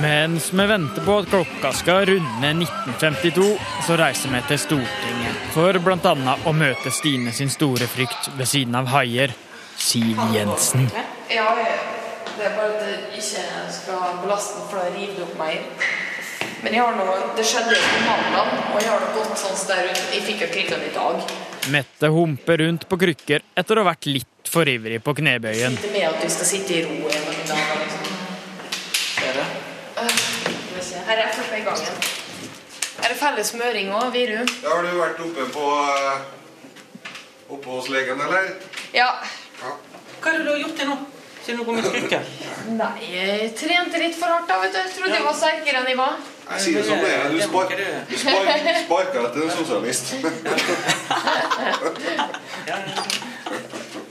Mens 0.00 0.48
vi 0.52 0.66
venter 0.66 1.04
på 1.04 1.18
at 1.20 1.28
klokka 1.28 1.72
skal 1.76 2.06
runde 2.08 2.52
1952, 2.64 3.58
så 3.86 3.96
reiser 4.00 4.32
vi 4.32 4.40
til 4.48 4.58
Stortinget 4.58 5.42
for 5.52 5.76
bl.a. 5.84 6.36
å 6.48 6.52
møte 6.56 6.90
Stine 6.94 7.32
sin 7.36 7.52
store 7.52 7.86
frykt 7.92 8.32
ved 8.38 8.48
siden 8.48 8.78
av 8.78 8.88
Haier, 8.94 9.34
Siv 9.76 10.16
Jensen. 10.32 10.88
Ja, 10.94 11.04
Ja, 11.32 11.91
det 12.38 12.46
er 12.48 12.56
bare 12.56 12.72
at 12.76 12.88
jeg 12.88 12.98
ikke 13.18 13.44
skal 13.76 14.16
belaste 14.22 14.58
den, 14.58 14.68
for 14.70 14.80
da 14.80 14.90
river 14.94 15.14
det 15.18 15.26
opp 15.26 15.36
mer. 15.40 15.60
Men 16.62 16.76
jeg 16.76 16.82
har 16.84 16.94
noe, 16.94 17.14
det 17.36 17.44
skjedde 17.46 17.74
jo 17.74 17.80
på 17.82 18.02
mandag, 18.06 18.52
og 18.70 18.76
jeg 18.78 18.90
har 18.90 19.00
det 19.02 19.10
godt 19.16 19.40
sånn 19.40 19.64
der 19.70 19.82
rundt. 19.88 20.04
Jeg 20.14 20.22
fikk 20.28 20.44
jo 20.44 20.48
krykkene 20.52 20.86
i 20.86 20.92
dag. 20.94 21.34
Mette 21.74 22.10
humper 22.14 22.62
rundt 22.62 22.86
på 22.90 22.98
krykker 23.02 23.44
etter 23.58 23.78
å 23.78 23.82
ha 23.82 23.90
vært 23.90 24.08
litt 24.10 24.50
for 24.52 24.68
ivrig 24.70 25.00
på 25.02 25.14
knebøyen. 25.18 25.78
Det 25.82 25.90
med 25.94 26.06
at 26.08 26.22
du 26.22 26.30
skal 26.30 26.48
sitte 26.52 26.76
i 26.78 26.82
ro 26.86 26.96
en 27.10 27.18
i 27.18 27.22
noen 27.26 27.46
dager, 27.50 27.82
liksom. 27.82 28.02
Øh. 29.22 30.20
Her 31.06 31.16
er 31.16 31.24
jeg 31.24 31.34
først 31.36 31.54
i 31.56 31.62
gangen. 31.66 32.02
Er 33.02 33.10
det 33.10 33.18
felles 33.18 33.50
smøring 33.50 33.90
òg, 33.94 34.10
Viru? 34.14 34.42
Ja, 34.62 34.74
har 34.76 34.86
du 34.86 34.98
vært 34.98 35.22
oppe 35.24 35.46
på 35.54 35.68
eh, 35.82 36.28
Oppe 37.52 37.68
hos 37.74 37.88
legen, 37.92 38.20
eller? 38.22 38.52
Ja. 38.94 39.08
Hva 39.62 40.30
har 40.30 40.44
du 40.46 40.52
gjort 40.56 40.78
til 40.78 40.88
nå? 40.88 40.96
Siden 41.44 41.64
du 41.64 41.70
om 41.70 41.74
med 41.74 41.84
krykke? 41.90 42.20
Nei, 42.78 42.98
jeg 43.10 43.48
trente 43.58 43.98
litt 43.98 44.14
for 44.14 44.30
hardt 44.30 44.46
da, 44.46 44.60
vet 44.62 44.74
du. 44.74 44.78
Jeg 44.78 44.92
trodde 44.94 45.16
jeg 45.16 45.24
var 45.26 45.34
sterkere 45.40 45.80
enn 45.80 45.88
jeg 45.90 45.98
var. 45.98 46.20
Jeg 46.52 46.60
sier 46.62 46.76
det 46.78 46.84
som 46.86 46.98
det 47.02 47.10
er. 47.16 47.24
Du, 47.32 47.38
sparker 47.42 47.76
du 47.82 48.16
spar, 48.20 48.42
sparker 48.84 49.20
etter 49.26 49.40
en 49.42 49.50
sosialist. 49.56 50.06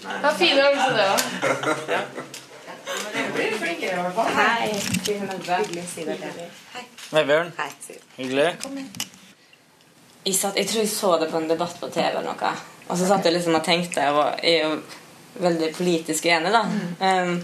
Det 0.02 0.20
var 0.26 0.36
fin 0.42 0.58
øvelse, 0.60 0.90
det 0.98 1.06
òg. 1.14 1.22
Blir 3.36 3.56
flinkere, 3.62 3.92
i 3.92 4.02
hvert 4.02 4.16
fall. 4.16 4.30
Hei. 4.36 4.68
Hyggelig 5.08 5.86
å 5.86 5.88
si 5.94 6.04
det 6.10 6.18
til 6.20 6.36
deg. 6.36 6.48
Hei, 6.76 6.84
Hyggelig. 8.18 8.50
Jeg, 10.26 10.36
satt, 10.36 10.60
jeg 10.60 10.68
tror 10.68 10.84
jeg 10.84 10.92
så 10.92 11.16
det 11.22 11.32
på 11.32 11.40
en 11.40 11.48
debatt 11.50 11.80
på 11.80 11.88
TV 11.96 12.10
eller 12.12 12.28
noe. 12.28 12.52
Og 12.92 13.00
så 13.00 13.08
satt 13.08 13.24
jeg 13.26 13.38
liksom 13.38 13.56
og 13.56 13.64
tenkte 13.64 14.04
Jeg 14.04 14.14
var 14.18 14.36
jeg 14.44 14.82
veldig 15.40 15.72
politisk 15.78 16.26
enig, 16.26 16.52
da. 16.52 16.62
Um, 17.00 17.44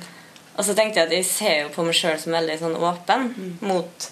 og 0.58 0.66
så 0.66 0.74
tenkte 0.76 1.00
jeg 1.00 1.08
at 1.08 1.14
jeg 1.14 1.26
ser 1.30 1.58
jo 1.62 1.70
på 1.76 1.84
meg 1.86 1.94
sjøl 1.96 2.18
som 2.20 2.34
veldig 2.34 2.56
sånn 2.60 2.76
åpen 2.82 3.28
mot 3.62 4.08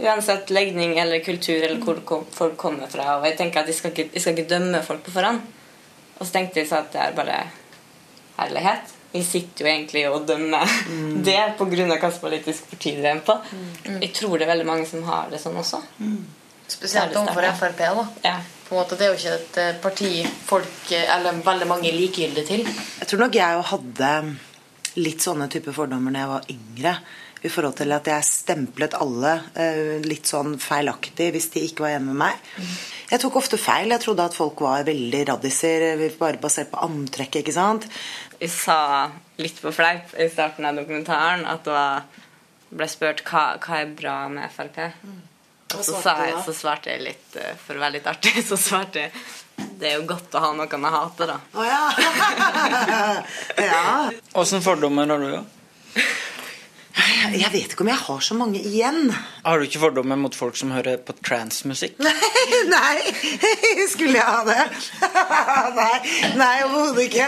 uansett 0.00 0.50
legning 0.52 0.98
eller 1.00 1.20
kultur 1.24 1.62
eller 1.62 1.78
hvor 1.84 2.00
kom- 2.04 2.26
folk 2.32 2.56
kommer 2.60 2.86
fra. 2.92 3.18
Og 3.18 3.24
jeg 3.28 3.36
tenker 3.38 3.60
at 3.60 3.66
jeg 3.70 3.76
skal 3.78 3.92
ikke, 3.92 4.08
jeg 4.14 4.22
skal 4.24 4.34
ikke 4.36 4.48
dømme 4.54 4.82
folk 4.84 5.04
på 5.04 5.12
forhånd. 5.14 5.40
Og 6.18 6.26
så 6.26 6.32
tenkte 6.32 6.60
jeg 6.62 6.68
så 6.70 6.80
at 6.82 6.92
det 6.92 7.00
er 7.00 7.12
bare 7.16 7.38
herlighet. 8.38 8.92
Jeg 9.16 9.24
sitter 9.24 9.64
jo 9.64 9.70
egentlig 9.70 10.02
og 10.10 10.26
dømmer 10.28 10.64
det 11.28 11.38
pga. 11.58 11.64
hvilket 11.70 12.20
politisk 12.20 12.70
parti 12.72 12.96
det 12.96 13.12
er 13.12 13.20
på. 13.24 13.36
Jeg 14.00 14.12
tror 14.16 14.36
det 14.38 14.44
er 14.48 14.52
veldig 14.54 14.66
mange 14.68 14.86
som 14.88 15.04
har 15.08 15.28
det 15.32 15.40
sånn 15.40 15.56
også. 15.60 15.80
Spesielt 16.68 17.14
overfor 17.16 17.46
Frp. 17.60 17.78
da. 17.78 18.06
En 18.32 18.42
måte, 18.70 18.96
Det 18.96 19.06
er 19.06 19.12
jo 19.12 19.18
ikke 19.20 19.36
et 19.36 19.60
eh, 19.62 19.78
parti 19.82 20.10
folk, 20.46 20.80
eh, 20.90 21.06
eller 21.16 21.42
veldig 21.44 21.68
mange 21.70 21.90
er 21.90 21.98
likegyldige 21.98 22.46
til. 22.46 22.66
Jeg 23.00 23.08
tror 23.10 23.22
nok 23.24 23.38
jeg 23.38 23.58
jo 23.58 23.68
hadde 23.70 24.10
litt 24.96 25.22
sånne 25.24 25.48
type 25.52 25.72
fordommer 25.76 26.12
når 26.12 26.22
jeg 26.22 26.32
var 26.32 26.50
yngre. 26.56 26.96
I 27.44 27.50
forhold 27.52 27.76
til 27.78 27.92
at 27.92 28.08
jeg 28.08 28.26
stemplet 28.26 28.96
alle 28.96 29.32
eh, 29.60 29.98
litt 30.02 30.26
sånn 30.26 30.56
feilaktig 30.58 31.28
hvis 31.34 31.50
de 31.54 31.62
ikke 31.66 31.84
var 31.84 31.98
enig 31.98 32.08
med 32.08 32.20
meg. 32.24 32.48
Jeg 33.12 33.22
tok 33.22 33.36
ofte 33.38 33.60
feil. 33.60 33.92
Jeg 33.92 34.02
trodde 34.02 34.24
at 34.26 34.34
folk 34.34 34.64
var 34.64 34.86
veldig 34.88 35.22
raddiser 35.28 36.00
bare 36.18 36.40
basert 36.42 36.72
på 36.72 36.80
antrekket. 36.88 37.44
ikke 37.44 37.54
sant? 37.54 37.86
Jeg 38.40 38.50
sa 38.50 38.80
litt 39.38 39.60
på 39.62 39.72
fleip 39.72 40.16
i 40.18 40.26
starten 40.32 40.66
av 40.66 40.80
dokumentaren 40.80 41.46
at 41.46 41.62
det 41.64 41.76
var, 41.76 42.04
ble 42.72 42.90
spurt 42.90 43.22
hva, 43.28 43.46
hva 43.62 43.80
er 43.84 43.94
bra 44.00 44.18
med 44.32 44.50
Frp. 44.50 44.80
Og 45.74 45.82
så, 45.82 45.96
svarte 45.96 46.04
sa 46.04 46.28
jeg, 46.28 46.36
så 46.46 46.54
svarte 46.54 46.92
jeg 46.94 47.02
litt, 47.02 47.26
eh, 47.40 47.56
for 47.58 47.78
å 47.78 47.82
være 47.82 47.98
litt 47.98 48.06
artig, 48.10 48.36
så 48.50 48.58
svarte 48.60 49.06
jeg 49.06 49.26
det 49.76 49.88
er 49.88 49.98
jo 49.98 50.06
godt 50.08 50.34
å 50.36 50.40
ha 50.40 50.52
noen 50.56 50.68
jeg 50.86 50.92
hater, 50.92 51.30
da. 51.30 51.36
Å 51.56 51.64
ja. 51.64 51.82
ja. 53.70 53.82
Åssen 54.36 54.64
fordommer 54.64 55.08
har 55.08 55.20
du? 55.20 55.30
da? 55.32 55.42
Jeg 57.36 57.50
vet 57.52 57.72
ikke 57.74 57.84
om 57.84 57.90
jeg 57.90 58.00
har 58.00 58.22
så 58.24 58.36
mange 58.38 58.60
igjen. 58.60 59.10
Har 59.44 59.58
du 59.60 59.66
ikke 59.66 59.82
fordommer 59.82 60.18
mot 60.20 60.36
folk 60.36 60.56
som 60.56 60.72
hører 60.72 61.00
på 61.04 61.16
transmusikk? 61.20 61.98
Nei, 62.06 62.14
nei, 62.70 63.86
skulle 63.90 64.16
jeg 64.16 64.24
ha 64.24 64.44
det? 64.46 64.62
nei, 65.76 65.96
nei 66.38 66.54
overhodet 66.64 67.08
ikke. 67.08 67.26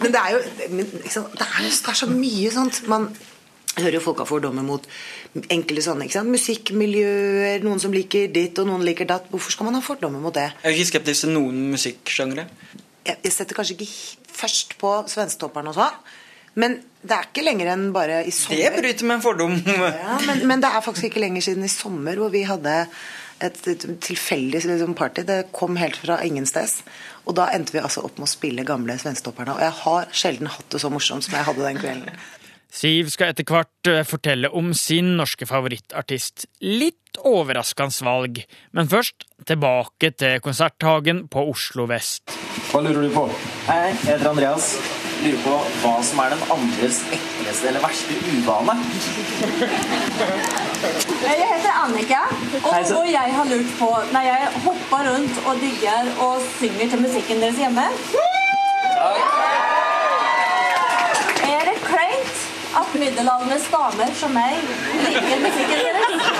Men 0.00 0.14
det 0.14 0.22
er 0.22 0.36
jo 0.36 0.70
men, 0.76 0.88
liksom, 1.02 1.28
det, 1.34 1.48
er, 1.48 1.66
det 1.66 1.92
er 1.92 1.98
så 1.98 2.08
mye 2.08 2.52
sånt. 2.54 2.82
Man 2.88 3.10
hører 3.78 3.96
jo 3.98 4.04
folk 4.04 4.22
har 4.22 4.28
fordommer 4.28 4.64
mot 4.66 4.86
enkle 5.52 5.84
sånne. 5.84 6.06
ikke 6.06 6.18
sant? 6.18 6.32
Musikkmiljøer, 6.32 7.64
noen 7.64 7.80
som 7.82 7.94
liker 7.94 8.32
ditt 8.32 8.58
og 8.60 8.68
noen 8.68 8.84
liker 8.86 9.08
datt. 9.08 9.30
Hvorfor 9.32 9.54
skal 9.54 9.68
man 9.68 9.78
ha 9.78 9.84
fordommer 9.84 10.22
mot 10.22 10.34
det? 10.36 10.50
Jeg 10.62 10.68
er 10.68 10.78
ikke 10.78 10.90
skeptisk 10.92 11.26
til 11.26 11.34
noen 11.36 11.62
musikksjangre. 11.72 12.48
Jeg, 13.06 13.16
jeg 13.16 13.32
setter 13.34 13.58
kanskje 13.58 13.78
ikke 13.78 13.88
først 14.32 14.76
på 14.80 14.92
Svensketopperen 15.10 15.72
og 15.72 15.78
sånn. 15.78 16.02
Men 16.60 16.76
det 17.00 17.16
er 17.16 17.28
ikke 17.30 17.44
lenger 17.46 17.72
enn 17.72 17.88
bare 17.94 18.20
i 18.28 18.32
sommer. 18.34 18.60
Det 18.60 18.82
bryter 18.82 19.08
med 19.08 19.18
en 19.18 19.24
fordom. 19.24 19.54
Ja, 20.02 20.18
men, 20.26 20.44
men 20.50 20.62
det 20.62 20.68
er 20.68 20.84
faktisk 20.84 21.08
ikke 21.08 21.22
lenger 21.24 21.44
siden 21.48 21.64
i 21.64 21.72
sommer 21.72 22.18
hvor 22.20 22.32
vi 22.34 22.44
hadde 22.44 22.74
et, 23.42 23.56
et 23.72 23.86
tilfeldig 24.04 24.60
liksom, 24.66 24.92
party. 24.98 25.24
Det 25.28 25.38
kom 25.56 25.80
helt 25.80 25.96
fra 26.02 26.20
ingensteds. 26.26 26.82
Og 27.24 27.36
da 27.38 27.48
endte 27.54 27.74
vi 27.74 27.80
altså 27.80 28.04
opp 28.04 28.20
med 28.20 28.28
å 28.28 28.34
spille 28.34 28.68
gamle 28.68 28.98
Svensketopperne. 29.00 29.56
Og 29.56 29.64
jeg 29.64 29.76
har 29.80 30.14
sjelden 30.22 30.52
hatt 30.52 30.68
det 30.74 30.82
så 30.82 30.92
morsomt 30.92 31.24
som 31.24 31.38
jeg 31.38 31.48
hadde 31.48 31.64
den 31.64 31.80
kvelden. 31.80 32.22
Siv 32.72 33.10
skal 33.12 33.34
etter 33.34 33.44
hvert 33.44 33.88
eh, 33.90 34.00
fortelle 34.08 34.48
om 34.56 34.70
sin 34.76 35.10
norske 35.18 35.44
favorittartist. 35.48 36.46
Litt 36.64 37.18
overraskende 37.28 38.06
valg, 38.06 38.38
men 38.72 38.88
først 38.88 39.26
tilbake 39.48 40.08
til 40.16 40.38
Konserthagen 40.40 41.26
på 41.28 41.42
Oslo 41.50 41.84
vest. 41.90 42.32
Hva 42.70 42.80
lurer 42.80 43.04
du 43.04 43.10
på? 43.12 43.26
Hei, 43.66 43.90
jeg 43.90 43.98
heter 44.14 44.30
Andreas. 44.30 44.70
Lurer 45.22 45.42
på 45.44 45.58
hva 45.82 45.92
som 46.02 46.22
er 46.24 46.32
den 46.32 46.40
andres 46.50 47.02
ekleste 47.14 47.68
eller 47.68 47.84
verste 47.84 48.16
uvane. 48.32 48.74
Jeg 51.22 51.44
heter 51.52 51.76
Annika, 51.82 52.22
og, 52.62 52.70
Hei, 52.72 52.80
så- 52.88 52.96
og 53.02 53.10
jeg 53.12 53.36
har 53.36 53.44
lurt 53.52 53.70
på 53.78 53.90
når 54.16 54.24
jeg 54.30 54.48
hopper 54.64 55.04
rundt 55.12 55.42
og 55.46 55.60
digger 55.60 56.08
og 56.24 56.40
synger 56.56 56.88
til 56.94 57.04
musikken 57.04 57.44
deres 57.44 57.60
hjemme 57.60 57.84
Er 61.52 61.64
det 61.68 61.76
kleint 61.84 62.40
at 62.80 62.94
middelaldrende 62.98 63.58
damer 63.72 64.12
som 64.16 64.32
meg 64.36 64.54
liker 65.06 65.42
musikken 65.44 65.78
deres? 65.86 66.30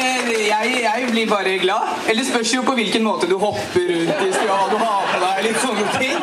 Eh, 0.00 0.28
Jeg, 0.50 0.68
jeg 0.82 1.08
blir 1.10 1.26
bare 1.28 1.58
glad. 1.60 1.88
Eller 2.08 2.24
spørs 2.24 2.52
jo 2.54 2.62
på 2.64 2.72
hvilken 2.78 3.02
måte 3.04 3.26
du 3.30 3.36
hopper 3.38 3.90
rundt 3.90 4.22
i 4.26 4.30
stua, 4.32 4.56
og 4.64 4.70
du 4.72 4.76
har 4.80 5.02
på 5.10 5.18
deg, 5.24 5.40
litt 5.46 5.60
sånne 5.60 5.86
ting. 5.98 6.14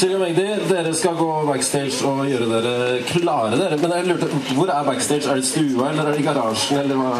Kjell 0.00 0.14
og 0.16 0.20
Magdi, 0.24 0.44
dere 0.70 0.92
skal 0.96 1.16
gå 1.18 1.28
backstage 1.48 2.00
og 2.08 2.22
gjøre 2.28 2.48
dere 2.50 2.74
klare. 3.08 3.56
dere. 3.60 3.78
Men 3.82 3.94
jeg 3.96 4.06
lurte, 4.10 4.28
Hvor 4.56 4.68
er 4.72 4.84
backstage? 4.90 5.28
Er 5.28 5.40
det 5.40 5.44
i 5.44 5.50
stua, 5.50 5.90
eller 5.90 6.06
er 6.08 6.12
det 6.16 6.20
i 6.22 6.28
garasjen? 6.28 6.78
eller 6.84 6.96
hva? 7.00 7.12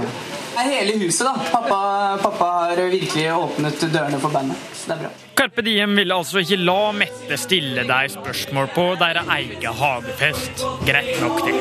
Er 0.61 0.66
hele 0.68 0.92
huset, 1.01 1.25
da. 1.25 1.33
Pappa, 1.53 2.18
pappa 2.23 2.46
har 2.68 2.81
virkelig 2.92 3.27
åpnet 3.33 3.81
dørene 3.92 4.18
for 4.20 4.33
bandet. 4.35 4.57
Så 4.77 4.90
det 4.90 4.96
er 4.99 5.05
bra. 5.07 5.11
Carpe 5.40 5.62
Diem 5.64 5.94
ville 5.96 6.12
altså 6.12 6.42
ikke 6.42 6.59
la 6.61 6.90
Mette 6.92 7.38
stille 7.40 7.87
deg 7.88 8.11
spørsmål 8.12 8.68
på 8.75 8.85
deres 9.01 9.31
egen 9.38 9.79
hagefest. 9.79 10.64
Greit 10.85 11.14
nok, 11.23 11.40
det. 11.46 11.55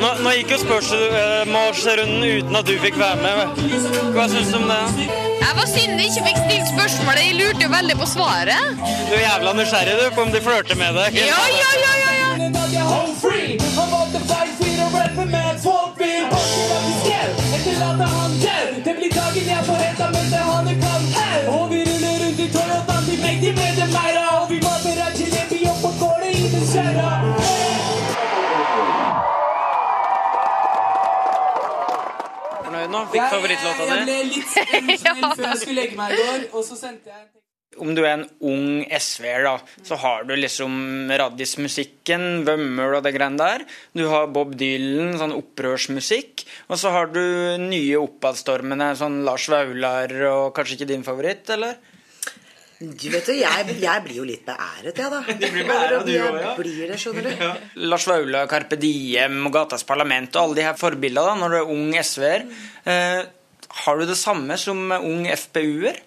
Nå, 0.00 0.10
nå 0.24 0.32
gikk 0.40 0.56
jo 0.56 0.58
spørsmålsrunden 0.64 2.26
uten 2.26 2.58
at 2.58 2.66
du 2.66 2.74
fikk 2.82 2.98
være 2.98 3.20
med. 3.22 3.62
Hva 4.16 4.26
syns 4.32 4.50
du 4.50 4.58
om 4.58 4.66
det? 4.72 4.82
Jeg 5.44 5.60
var 5.60 5.70
synd 5.70 6.02
jeg 6.02 6.10
ikke 6.10 6.26
fikk 6.32 6.42
stilt 6.42 6.72
spørsmålet. 6.72 7.22
Jeg 7.28 7.38
lurte 7.38 7.68
jo 7.68 7.70
veldig 7.76 8.00
på 8.02 8.10
svaret. 8.16 8.82
Du 8.82 9.14
er 9.14 9.26
jævla 9.28 9.54
nysgjerrig 9.60 9.94
du, 10.00 10.06
på 10.16 10.26
om 10.26 10.34
de 10.34 10.42
flørter 10.48 10.82
med 10.82 10.98
deg. 10.98 11.22
Ja, 11.22 11.38
ja, 11.54 11.70
ja, 11.84 11.94
ja, 12.02 12.10
ja. 12.18 12.24
Etterlater 17.64 18.04
han 18.04 18.30
død. 18.30 18.84
Det 18.84 18.94
blir 18.96 19.10
dagen 19.20 19.46
jeg 19.54 19.62
får 19.68 19.78
henta 19.84 20.06
mens 20.14 20.32
jeg 20.36 20.44
har 20.48 20.64
det 20.68 20.74
kaldt 20.84 21.12
her. 21.18 21.46
Og 21.56 21.70
vi 21.70 21.78
ruller 21.88 22.16
rundt 22.22 22.40
i 22.44 22.48
Toyotaen 22.56 23.04
til 23.08 23.18
meg, 23.22 23.46
med 23.58 23.78
det 23.78 23.86
meira. 23.94 24.24
Og 24.40 24.50
vi 24.50 24.58
mater 24.66 25.00
av 25.04 25.12
jalebi 25.20 25.60
opp 25.70 25.86
og 25.88 25.94
går 26.02 26.18
det 26.24 26.32
i 26.40 26.60
skjæra. 26.72 27.12
Fornøyd 32.66 32.92
nå? 32.96 33.00
Fikk 33.14 33.26
favorittlåta 33.36 33.88
Jeg 33.92 34.04
ble 34.04 34.18
litt 34.34 34.60
emosjonell 34.82 35.34
før 35.40 35.48
jeg 35.48 35.64
skulle 35.64 35.80
legge 35.80 35.98
meg 36.02 36.12
i 36.12 36.20
går, 36.20 36.46
og 36.52 36.68
så 36.68 36.80
sendte 36.84 37.16
jeg 37.16 37.43
Om 37.80 37.94
du 37.96 38.02
er 38.04 38.12
en 38.16 38.26
ung 38.46 38.84
SV-er, 38.84 39.46
da, 39.46 39.54
så 39.86 39.98
har 40.02 40.26
du 40.28 40.34
liksom 40.36 41.10
Raddis-musikken, 41.10 42.44
Vømmøl 42.46 42.98
og 42.98 43.06
det 43.06 43.14
greiene 43.16 43.40
der. 43.40 43.64
Du 43.96 44.04
har 44.12 44.30
Bob 44.34 44.54
Dylan, 44.58 45.16
sånn 45.20 45.34
opprørsmusikk. 45.36 46.44
Og 46.68 46.78
så 46.80 46.92
har 46.94 47.10
du 47.14 47.24
nye 47.62 47.98
oppadstormene, 48.02 48.92
sånn 48.98 49.22
Lars 49.26 49.48
Vaular 49.52 50.14
og 50.30 50.54
kanskje 50.56 50.80
ikke 50.80 50.92
din 50.94 51.06
favoritt, 51.06 51.50
eller? 51.54 51.80
Du 52.84 53.06
vet 53.12 53.28
jo, 53.30 53.34
jeg, 53.38 53.76
jeg 53.80 54.02
blir 54.04 54.16
jo 54.18 54.24
litt 54.26 54.42
beæret, 54.46 54.98
jeg, 54.98 55.10
da. 55.12 55.20
Du 55.24 55.44
blir 55.46 55.66
beæret, 55.68 56.02
du 56.04 56.10
også, 56.10 56.40
ja. 56.42 56.54
blir 56.58 56.90
det, 56.90 56.98
skjønner 57.00 57.28
du. 57.28 57.68
Lars 57.86 58.06
Vaular, 58.10 58.48
Carpe 58.50 58.78
Diem 58.80 59.38
og 59.46 59.54
Gatas 59.54 59.86
Parlament 59.86 60.34
og 60.34 60.42
alle 60.42 60.58
de 60.58 60.66
her 60.66 60.76
forbildene 60.78 61.30
da, 61.30 61.36
når 61.38 61.54
du 61.54 61.58
er 61.60 61.72
ung 61.76 61.94
SV-er. 61.94 62.48
Eh, 62.90 63.20
har 63.84 64.00
du 64.00 64.06
det 64.08 64.18
samme 64.18 64.58
som 64.60 64.90
ung 64.98 65.24
FPU-er? 65.30 66.02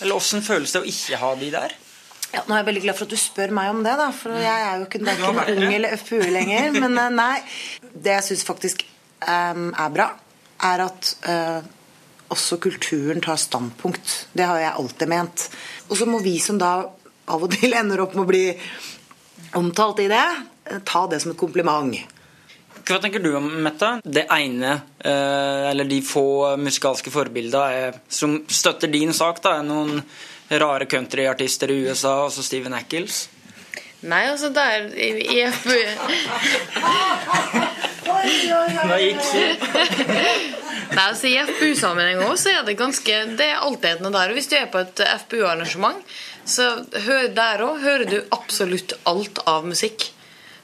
Eller 0.00 0.16
åssen 0.16 0.44
føles 0.44 0.72
det 0.74 0.82
å 0.82 0.88
ikke 0.88 1.20
ha 1.20 1.34
de 1.38 1.50
der? 1.52 1.76
Ja, 2.30 2.44
nå 2.46 2.54
er 2.54 2.60
jeg 2.60 2.68
veldig 2.68 2.84
glad 2.84 2.96
for 2.98 3.08
at 3.08 3.12
du 3.12 3.18
spør 3.18 3.52
meg 3.54 3.72
om 3.72 3.80
det, 3.82 3.96
da, 3.98 4.06
for 4.14 4.38
jeg 4.38 4.66
er 4.66 4.78
jo 4.78 4.86
ikke 4.86 5.02
verken 5.02 5.40
ung 5.56 5.74
eller 5.74 5.96
FPU 6.00 6.22
lenger. 6.30 6.70
Men 6.76 6.94
eh, 6.94 7.10
nei, 7.16 7.34
det 7.90 8.14
jeg 8.14 8.28
syns 8.28 8.46
faktisk 8.46 8.84
um, 9.26 9.70
er 9.74 9.92
bra, 9.96 10.06
er 10.70 10.84
at 10.84 11.10
uh, 11.26 11.58
også 12.30 12.60
kulturen 12.62 13.22
tar 13.24 13.40
standpunkt. 13.40 14.14
Det 14.36 14.46
har 14.46 14.62
jeg 14.62 14.76
alltid 14.78 15.10
ment. 15.10 15.48
Og 15.90 15.98
så 15.98 16.06
må 16.06 16.22
vi 16.22 16.36
som 16.42 16.60
da 16.60 16.74
av 17.30 17.46
og 17.46 17.52
til 17.54 17.74
ender 17.78 18.04
opp 18.04 18.14
med 18.14 18.24
å 18.24 18.30
bli 18.30 18.44
omtalt 19.58 20.02
i 20.04 20.08
det, 20.10 20.26
eh, 20.70 20.80
ta 20.86 21.06
det 21.10 21.20
som 21.22 21.32
et 21.32 21.40
kompliment. 21.40 21.98
Hva 22.90 22.98
tenker 22.98 23.22
du 23.22 23.30
om 23.38 23.44
Mette? 23.62 24.00
Det 24.02 24.24
ene, 24.34 24.72
eh, 24.98 25.70
eller 25.70 25.86
de 25.86 26.00
få 26.02 26.56
musikalske 26.58 27.10
forbildene 27.14 27.70
er- 27.86 28.00
som 28.08 28.40
støtter 28.48 28.90
din 28.90 29.12
sak, 29.14 29.40
da, 29.42 29.58
er 29.58 29.62
noen 29.62 30.02
rare 30.50 30.86
countryartister 30.90 31.70
i 31.70 31.86
USA, 31.86 32.24
altså 32.24 32.42
så 32.42 32.48
Steven 32.48 32.74
Ackles. 32.74 33.28
Nei, 34.02 34.24
altså 34.26 34.48
der 34.52 34.88
i, 34.96 35.10
jeg, 35.36 35.52
FPU 35.52 35.76
Hva 38.88 38.96
gikk 38.98 39.20
Nei, 40.90 41.04
altså 41.04 41.28
I 41.28 41.36
FPU-sammenheng 41.44 42.22
også, 42.24 42.42
så 42.42 42.54
er 42.54 42.64
det 42.66 42.78
ganske 42.80 43.18
Det 43.36 43.46
er 43.46 43.60
alltidene 43.60 44.10
der. 44.10 44.32
Og 44.32 44.38
hvis 44.38 44.48
du 44.50 44.56
er 44.56 44.70
på 44.72 44.80
et 44.82 45.02
FPU-arrangement, 45.26 46.00
så 46.48 46.72
hør, 47.04 47.28
der 47.36 47.62
òg 47.62 47.84
hører 47.84 48.08
du 48.10 48.16
absolutt 48.34 48.96
alt 49.06 49.38
av 49.46 49.68
musikk. 49.68 50.08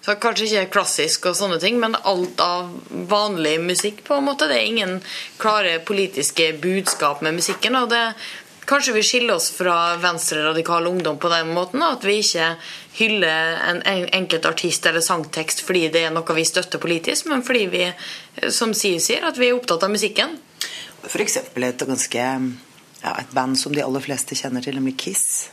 Så 0.07 0.14
Kanskje 0.23 0.47
ikke 0.47 0.75
klassisk, 0.77 1.25
og 1.27 1.35
sånne 1.35 1.57
ting, 1.59 1.81
men 1.83 1.97
alt 2.07 2.38
av 2.38 2.69
vanlig 3.11 3.57
musikk. 3.59 4.05
på 4.05 4.14
en 4.14 4.25
måte. 4.25 4.47
Det 4.47 4.55
er 4.55 4.66
ingen 4.71 5.01
klare 5.37 5.81
politiske 5.81 6.53
budskap 6.62 7.23
med 7.23 7.35
musikken. 7.35 7.75
og 7.75 7.90
det 7.90 8.14
Kanskje 8.66 8.92
vi 8.92 9.03
skiller 9.03 9.35
oss 9.35 9.51
fra 9.51 9.97
venstre-radikal 9.97 10.87
ungdom 10.87 11.19
på 11.19 11.29
den 11.29 11.53
måten. 11.55 11.83
At 11.83 12.05
vi 12.05 12.19
ikke 12.19 12.57
hyller 12.99 13.59
en 13.69 13.83
en 13.83 14.09
enkelt 14.12 14.47
artist 14.47 14.87
eller 14.87 15.01
sangtekst 15.01 15.62
fordi 15.62 15.88
det 15.88 16.05
er 16.05 16.11
noe 16.11 16.35
vi 16.35 16.45
støtter 16.45 16.79
politisk, 16.79 17.27
men 17.27 17.42
fordi 17.42 17.66
vi, 17.66 17.92
som 18.51 18.75
Siv 18.75 18.99
sier, 19.01 19.25
at 19.25 19.38
vi 19.38 19.49
er 19.49 19.55
opptatt 19.55 19.83
av 19.83 19.90
musikken. 19.90 20.38
Eksempel 21.14 21.64
et 21.64 21.79
ganske 21.79 22.19
ja, 23.03 23.19
et 23.19 23.31
band 23.33 23.59
som 23.59 23.75
de 23.75 23.83
aller 23.83 24.01
fleste 24.01 24.35
kjenner 24.35 24.62
til, 24.62 24.75
nemlig 24.75 24.97
Kiss. 24.99 25.51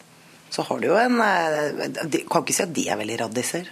Så 0.50 0.62
har 0.62 0.80
du 0.80 0.88
jo 0.88 0.98
en 0.98 1.22
eh, 1.22 1.90
de, 2.06 2.26
Kan 2.30 2.44
ikke 2.44 2.54
si 2.54 2.64
at 2.64 2.74
de 2.74 2.90
er 2.90 2.98
veldig 2.98 3.20
raddiser. 3.20 3.70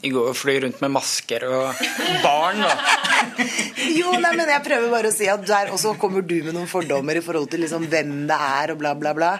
De 0.00 0.10
går 0.12 0.30
og 0.30 0.36
flyr 0.36 0.64
rundt 0.64 0.80
med 0.80 0.92
masker 0.94 1.44
og 1.48 1.82
barn, 2.24 2.62
da. 2.64 2.74
Jo, 3.90 4.12
nei, 4.20 4.30
men 4.36 4.48
jeg 4.48 4.62
prøver 4.64 4.92
bare 4.92 5.10
å 5.10 5.14
si 5.14 5.26
at 5.28 5.42
der 5.48 5.70
også 5.74 5.94
kommer 6.00 6.24
du 6.24 6.36
med 6.44 6.54
noen 6.54 6.68
fordommer 6.70 7.16
i 7.16 7.22
forhold 7.24 7.48
til 7.52 7.62
liksom 7.64 7.86
hvem 7.90 8.12
det 8.28 8.36
er, 8.36 8.72
og 8.72 8.80
bla, 8.80 8.94
bla, 8.96 9.12
bla. 9.16 9.30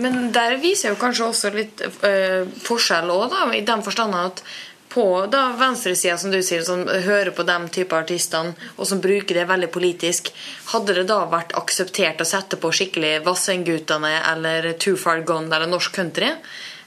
Men 0.00 0.30
der 0.34 0.56
viser 0.62 0.92
jo 0.92 1.00
kanskje 1.00 1.28
også 1.28 1.52
litt 1.54 1.84
øh, 1.84 2.48
forskjell 2.64 3.12
òg, 3.12 3.26
da, 3.32 3.46
i 3.56 3.64
den 3.66 3.84
forstand 3.84 4.16
at 4.16 4.44
på 4.90 5.26
da 5.30 5.52
venstresida, 5.58 6.16
som 6.18 6.32
du 6.34 6.40
sier, 6.42 6.64
som 6.66 6.82
hører 6.88 7.30
på 7.34 7.44
de 7.46 7.56
type 7.70 7.94
artistene, 7.94 8.56
og 8.76 8.88
som 8.90 9.02
bruker 9.02 9.38
det 9.38 9.46
veldig 9.46 9.68
politisk, 9.70 10.32
hadde 10.72 10.96
det 10.98 11.06
da 11.10 11.20
vært 11.30 11.54
akseptert 11.58 12.22
å 12.22 12.26
sette 12.26 12.58
på 12.60 12.72
skikkelig 12.74 13.20
Vassendgutane 13.26 14.16
eller 14.32 14.72
Too 14.82 14.98
Far 14.98 15.22
Gone 15.26 15.46
eller 15.46 15.70
norsk 15.70 15.94
country? 15.94 16.32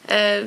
Eh, 0.07 0.45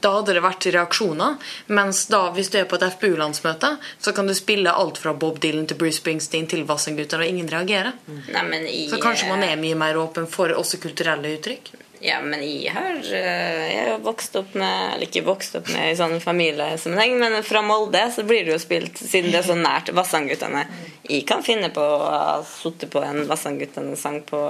da 0.00 0.12
hadde 0.18 0.34
det 0.36 0.42
vært 0.44 0.66
reaksjoner. 0.74 1.38
Mens 1.78 2.04
da, 2.10 2.26
hvis 2.36 2.50
du 2.52 2.58
er 2.60 2.68
på 2.68 2.78
et 2.78 2.86
FPU-landsmøte, 2.96 3.76
så 4.02 4.14
kan 4.16 4.26
du 4.26 4.34
spille 4.36 4.72
alt 4.72 4.98
fra 5.02 5.14
Bob 5.14 5.40
Dylan 5.42 5.68
til 5.70 5.78
Bruce 5.80 6.00
Springsteen 6.00 6.48
til 6.50 6.66
Vassendgutane, 6.68 7.24
og 7.24 7.34
ingen 7.34 7.50
reagerer. 7.50 7.96
Nei, 8.06 8.44
men 8.50 8.66
i, 8.66 8.86
Så 8.90 9.00
kanskje 9.02 9.30
man 9.30 9.44
er 9.46 9.58
mye 9.60 9.78
mer 9.78 9.98
åpen 10.00 10.28
for 10.30 10.52
også 10.54 10.80
kulturelle 10.82 11.36
uttrykk? 11.38 11.74
Ja, 12.04 12.18
men 12.20 12.42
jeg 12.44 12.74
har 12.74 12.98
eh, 13.00 13.62
Jeg 13.72 13.84
har 13.88 14.02
vokst 14.04 14.34
opp 14.36 14.52
med 14.58 14.92
Eller 14.92 15.06
ikke 15.06 15.22
vokst 15.24 15.54
opp 15.56 15.70
med 15.72 15.94
i 15.94 15.96
sånn 15.96 16.18
familiesammenheng, 16.20 17.16
men 17.22 17.38
fra 17.46 17.62
Molde 17.64 18.02
så 18.12 18.24
blir 18.28 18.44
det 18.44 18.52
jo 18.52 18.60
spilt, 18.60 19.00
siden 19.00 19.32
det 19.32 19.40
er 19.40 19.48
så 19.48 19.56
nært 19.56 19.94
Vassandguttene. 19.96 20.66
Jeg 21.08 21.24
kan 21.28 21.44
finne 21.46 21.70
på 21.72 21.80
å 21.80 22.02
ha 22.04 22.26
sittet 22.50 22.92
på 22.92 23.00
en 23.00 23.24
Vassandguttene-sang 23.30 24.20
på 24.28 24.42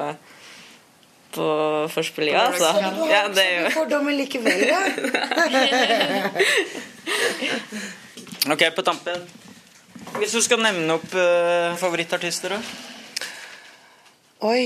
på 1.36 1.46
forspillet, 1.92 2.34
ja, 2.34 2.40
altså. 2.48 2.68
Ja, 3.12 3.22
det 3.32 3.44
er 3.44 3.52
jo 3.60 3.64
Fordommer 3.76 4.12
likevel, 4.16 4.60
ja. 4.66 4.80
Ok, 8.52 8.62
på 8.76 8.82
tampen. 8.86 9.20
Hvis 10.20 10.32
du 10.36 10.40
skal 10.44 10.60
nevne 10.62 10.92
opp 10.96 11.10
uh, 11.18 11.76
favorittartister, 11.80 12.48
da? 12.54 12.58
Oi. 14.46 14.62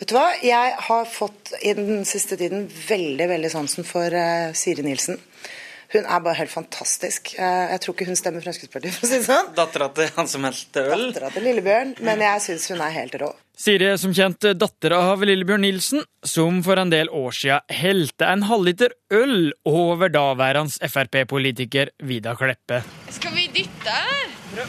Vet 0.00 0.08
du 0.10 0.14
hva? 0.16 0.28
Jeg 0.44 0.74
har 0.88 1.04
fått 1.08 1.52
i 1.60 1.72
den 1.76 2.04
siste 2.08 2.36
tiden 2.40 2.60
veldig 2.68 3.28
veldig 3.30 3.50
sansen 3.52 3.84
for 3.88 4.06
uh, 4.12 4.52
Siri 4.56 4.82
Nilsen. 4.86 5.16
Hun 5.92 6.02
er 6.04 6.20
bare 6.24 6.34
helt 6.40 6.50
fantastisk. 6.50 7.34
Eh, 7.38 7.70
Jeg 7.72 7.80
tror 7.84 7.94
ikke 7.94 8.06
hun 8.08 8.16
stemmer 8.18 8.42
Fremskrittspartiet, 8.42 8.94
for 8.96 9.06
å 9.06 9.10
si 9.10 9.18
det 9.20 9.26
sånn. 9.28 9.52
Dattera 9.54 9.86
til 9.94 10.08
han 10.16 10.28
som 10.28 10.44
helte 10.48 10.82
øl? 10.92 11.04
Dattera 11.12 11.30
til 11.34 11.44
Lillebjørn. 11.46 11.92
Men 12.06 12.24
jeg 12.24 12.40
syns 12.46 12.68
hun 12.72 12.80
er 12.82 12.90
helt 12.96 13.14
rå. 13.22 13.30
Siri 13.56 13.86
er 13.88 13.96
som 13.96 14.12
kjent 14.12 14.44
datter 14.60 14.92
av 14.92 15.22
Lillebjørn 15.24 15.62
Nilsen, 15.64 16.02
som 16.26 16.58
for 16.66 16.76
en 16.82 16.90
del 16.92 17.08
år 17.08 17.32
siden 17.38 17.60
helte 17.78 18.26
en 18.28 18.42
halvliter 18.50 18.92
øl 19.16 19.52
over 19.64 20.10
daværende 20.12 20.90
Frp-politiker 20.90 21.94
Vidar 22.04 22.36
Kleppe. 22.36 22.82
Skal 23.16 23.32
vi 23.38 23.46
dytte, 23.54 23.96
eller? 24.52 24.66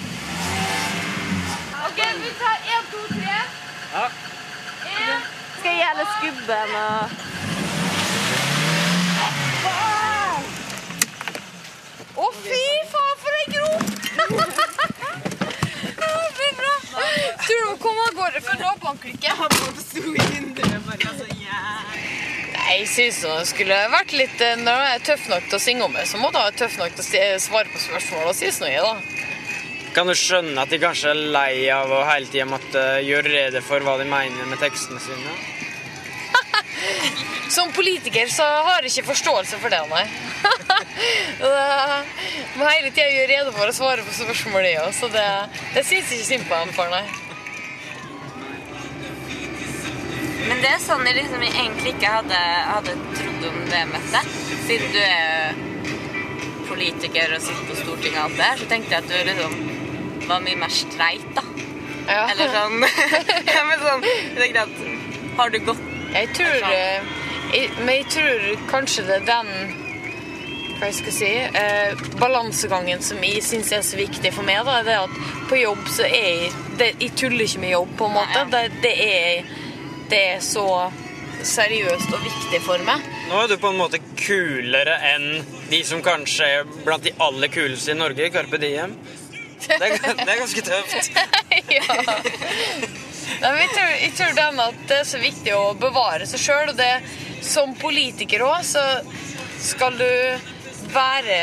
OK, 1.88 2.00
vi 2.22 2.32
tar 2.40 2.58
én, 2.78 2.88
to, 2.94 3.04
tre. 3.12 3.42
Ja. 3.98 4.06
En. 4.88 5.28
Skal 5.58 5.74
jeg 5.74 5.82
gjelde 5.82 6.06
skubben 6.14 6.78
og 6.78 8.18
Å, 12.18 12.28
fy 12.34 12.62
faen, 12.90 13.18
for 13.22 13.36
ei 13.38 13.46
grop! 13.54 13.84
Å, 16.02 16.10
fy 16.38 16.48
bra. 16.58 16.72
Tror 17.44 17.60
du 17.62 17.68
hun 17.68 17.78
kom 18.42 18.64
av 18.72 18.80
gårde 18.80 18.80
bare 18.82 18.94
naboene 18.94 19.00
klikker? 19.02 19.34
Nei, 22.58 22.80
Jeg 22.80 22.88
syns 22.92 23.22
hun 23.26 23.46
skulle 23.48 23.78
vært 23.94 24.14
litt 24.18 24.42
eh, 24.44 24.58
Når 24.60 24.82
hun 24.82 24.88
er 24.92 25.06
tøff 25.06 25.28
nok 25.32 25.46
til 25.48 25.58
å 25.58 25.62
synge 25.62 25.86
om 25.88 25.96
det, 25.96 26.06
så 26.10 26.20
må 26.20 26.32
hun 26.32 26.38
være 26.38 26.58
tøff 26.60 26.78
nok 26.80 26.98
til 26.98 27.06
å 27.06 27.40
svare 27.42 27.72
på 27.72 27.84
spørsmål 27.86 28.32
og 28.32 28.36
si 28.38 28.52
noe, 28.62 28.82
da. 28.84 28.96
Kan 29.96 30.10
du 30.10 30.14
skjønne 30.18 30.62
at 30.62 30.70
de 30.70 30.78
kanskje 30.82 31.10
er 31.14 31.22
lei 31.34 31.70
av 31.74 31.90
å 31.90 32.04
hele 32.06 32.30
tida 32.30 32.46
måtte 32.50 32.82
gjøre 33.02 33.32
rede 33.34 33.64
for 33.66 33.82
hva 33.86 33.96
de 33.98 34.06
mener 34.10 34.50
med 34.50 34.60
tekstene 34.62 35.00
sine? 35.02 35.38
Som 37.56 37.72
politiker 37.74 38.30
så 38.30 38.46
har 38.68 38.84
jeg 38.84 38.92
ikke 38.92 39.14
forståelse 39.14 39.62
for 39.64 39.74
det, 39.74 39.82
nei. 39.90 40.06
Det 41.38 41.50
Må 42.58 42.68
hele 42.68 42.92
tida 42.92 43.08
gjøre 43.08 43.32
rede 43.32 43.56
for 43.56 43.70
å 43.70 43.74
svare 43.74 44.06
på 44.06 44.14
spørsmål, 44.14 44.66
det 44.68 44.76
òg, 44.84 44.92
så 44.98 45.10
det, 45.14 45.26
det 45.74 45.86
syns 45.88 46.12
jeg 46.12 46.20
ikke 46.20 46.30
synd 46.34 46.52
på 46.52 46.60
dem 46.62 46.76
for, 46.78 46.94
nei. 46.94 47.27
Men 50.48 50.62
det 50.64 50.70
er 50.72 50.84
sånn 50.84 51.06
jeg 51.08 51.18
liksom 51.20 51.44
egentlig 51.44 51.94
ikke 51.96 52.12
hadde, 52.12 52.42
hadde 52.72 52.96
trodd 53.18 53.48
om 53.50 53.58
det 53.72 53.84
møtet. 53.92 54.36
Siden 54.68 54.94
du 54.96 55.02
er 55.04 55.64
politiker 56.68 57.34
og 57.36 57.44
sitter 57.44 57.68
på 57.70 57.78
Stortinget 57.82 58.20
og 58.20 58.26
alt 58.28 58.38
det 58.40 58.48
her, 58.50 58.62
så 58.62 58.70
tenkte 58.72 58.96
jeg 58.96 59.04
at 59.04 59.12
du 59.12 59.32
liksom 59.32 59.58
var 60.28 60.44
mye 60.44 60.60
mer 60.60 60.74
streit, 60.74 61.28
da. 61.36 61.44
Eller 62.08 62.52
sånn 62.54 62.84
ja, 63.52 63.64
men 63.68 63.82
sånn 63.82 64.06
Jeg 64.08 64.38
tenkte 64.38 64.62
at 64.62 64.78
Har 65.36 65.50
du 65.52 65.58
gått 65.68 65.82
Jeg 66.14 66.30
tror 66.38 66.54
sånn. 66.62 66.76
jeg, 67.52 67.66
Men 67.82 67.92
jeg 67.98 68.06
tror 68.14 68.46
kanskje 68.72 69.04
det 69.10 69.18
er 69.18 69.28
den 69.28 69.84
hva 70.78 70.92
jeg 70.92 70.98
skal 71.00 71.14
si, 71.16 71.30
eh, 71.58 72.02
balansegangen 72.22 73.00
som 73.02 73.22
jeg 73.26 73.42
syns 73.42 73.72
er 73.74 73.82
så 73.82 73.98
viktig 73.98 74.30
for 74.36 74.46
meg. 74.46 74.60
Da, 74.68 74.84
det 74.86 74.94
er 74.94 75.08
at 75.08 75.32
på 75.50 75.58
jobb 75.58 75.88
så 75.90 76.06
er 76.06 76.28
jeg 76.28 76.52
det, 76.78 76.90
Jeg 77.02 77.16
tuller 77.18 77.46
ikke 77.48 77.64
med 77.64 77.72
jobb, 77.72 77.96
på 77.98 78.06
en 78.06 78.14
måte. 78.14 78.44
Det, 78.52 78.62
det, 78.84 78.92
er, 79.08 79.56
det 80.12 80.24
er 80.36 80.42
så 80.44 80.68
seriøst 81.48 82.12
og 82.16 82.24
viktig 82.24 82.60
for 82.66 82.82
meg. 82.88 83.06
Nå 83.30 83.44
er 83.44 83.52
du 83.52 83.58
på 83.62 83.72
en 83.72 83.80
måte 83.80 84.00
kulere 84.18 84.98
enn 85.14 85.28
de 85.70 85.82
som 85.86 86.02
kanskje 86.04 86.50
er 86.60 86.68
blant 86.86 87.06
de 87.06 87.14
aller 87.24 87.52
kuleste 87.54 87.94
i 87.94 88.00
Norge, 88.00 88.30
Carpe 88.34 88.60
Diem. 88.62 88.96
Det 89.68 89.78
er, 89.78 89.98
det 90.00 90.28
er 90.28 90.40
ganske 90.40 90.64
tøft. 90.64 91.18
ja. 91.78 91.98
Nei, 93.42 93.50
men 93.52 93.62
jeg, 93.62 93.72
tror, 93.74 93.90
jeg 94.02 94.12
tror 94.18 94.36
den 94.38 94.62
at 94.64 94.84
det 94.90 95.00
er 95.02 95.10
så 95.10 95.22
viktig 95.22 95.56
å 95.58 95.64
bevare 95.78 96.28
seg 96.30 96.42
sjøl. 96.42 96.72
Og 96.72 96.78
det, 96.80 96.94
som 97.46 97.74
politiker 97.78 98.46
òg, 98.48 98.62
så 98.66 98.84
skal 99.62 99.98
du 100.00 100.08
være 100.94 101.42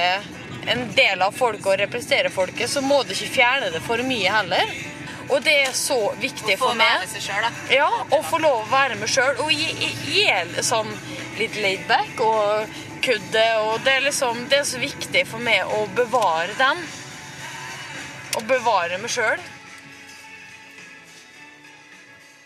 en 0.72 0.86
del 0.96 1.22
av 1.22 1.34
folket 1.36 1.68
og 1.68 1.78
representere 1.82 2.32
folket, 2.32 2.70
så 2.70 2.80
må 2.84 3.02
du 3.04 3.12
ikke 3.12 3.34
fjerne 3.36 3.70
det 3.74 3.82
for 3.84 4.00
mye 4.06 4.32
heller. 4.32 4.72
Og 5.30 5.40
det 5.44 5.54
er 5.64 5.72
så 5.76 5.98
viktig 6.20 6.56
for 6.60 6.76
meg. 6.78 6.90
Å 6.90 7.00
få 7.00 7.04
være 7.04 7.12
seg 7.14 7.24
selv, 7.26 7.46
da. 7.46 7.74
Ja, 7.74 7.88
å 8.12 8.20
få 8.26 8.40
lov 8.42 8.64
å 8.64 8.72
være 8.72 8.98
meg 9.00 9.10
sjøl. 9.12 9.38
Og 9.44 9.52
gi, 9.52 9.90
gi 10.10 10.26
sånn 10.64 10.90
litt 11.40 11.56
laidback 11.60 12.20
og 12.24 12.76
kødde. 13.04 13.46
Og 13.68 13.80
det 13.86 13.96
er 13.98 14.06
liksom 14.08 14.44
Det 14.50 14.60
er 14.60 14.68
så 14.68 14.82
viktig 14.82 15.26
for 15.30 15.42
meg 15.42 15.64
å 15.64 15.84
bevare 15.96 16.54
den. 16.60 16.84
Å 18.34 18.46
bevare 18.48 19.00
meg 19.00 19.12
sjøl. 19.12 19.40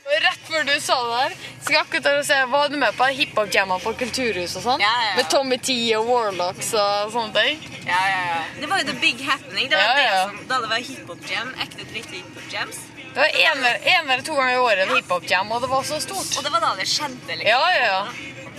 Rett 0.09 0.45
før 0.49 0.65
du 0.65 0.73
sa 0.81 0.95
det 1.05 1.17
der, 1.21 1.35
skal 1.61 1.75
jeg 1.75 1.83
akkurat 1.83 2.27
se, 2.27 2.37
var 2.49 2.69
du 2.73 2.77
med 2.81 2.95
på 2.97 3.07
hiphop-jammer 3.19 3.83
på 3.85 3.93
Kulturhuset 4.01 4.57
og 4.61 4.65
sånn? 4.65 4.81
Ja, 4.83 4.89
ja, 5.03 5.09
ja. 5.11 5.17
Med 5.19 5.29
Tommy 5.33 5.59
T 5.61 5.75
og 5.99 6.09
Warlocks 6.09 6.71
og 6.81 7.13
sånne 7.13 7.35
ting? 7.37 7.61
Ja, 7.85 7.99
ja, 8.09 8.23
ja. 8.31 8.39
Det 8.63 8.71
var 8.71 8.81
jo 8.81 8.89
the 8.89 8.97
big 9.03 9.21
happening. 9.27 9.69
Det 9.69 9.77
var 9.77 9.85
Ja, 9.85 10.07
ja. 10.07 10.15
det 10.15 10.23
som, 10.31 10.41
da 10.49 10.61
det 10.65 10.71
var 10.73 10.87
hiphop-jam, 10.89 11.53
ekte 11.67 11.85
dritt 11.93 12.09
hiphop-jams. 12.17 12.81
Det 13.03 13.21
var 13.21 13.37
en, 13.45 13.65
eller- 14.09 14.25
to 14.25 14.35
ganger 14.39 14.55
i 14.55 14.59
året 14.65 14.83
en 14.89 14.97
hiphop-jam, 14.97 15.53
og 15.53 15.61
det 15.63 15.71
var 15.75 15.83
så 15.93 16.01
stort. 16.01 16.33
Og 16.39 16.45
det 16.49 16.53
var 16.57 16.61
da 16.65 16.73
det 16.81 16.89
skjedde, 16.89 17.29
liksom. 17.29 17.49
Ja, 17.53 17.71
ja, 17.77 17.87
ja. 17.93 18.03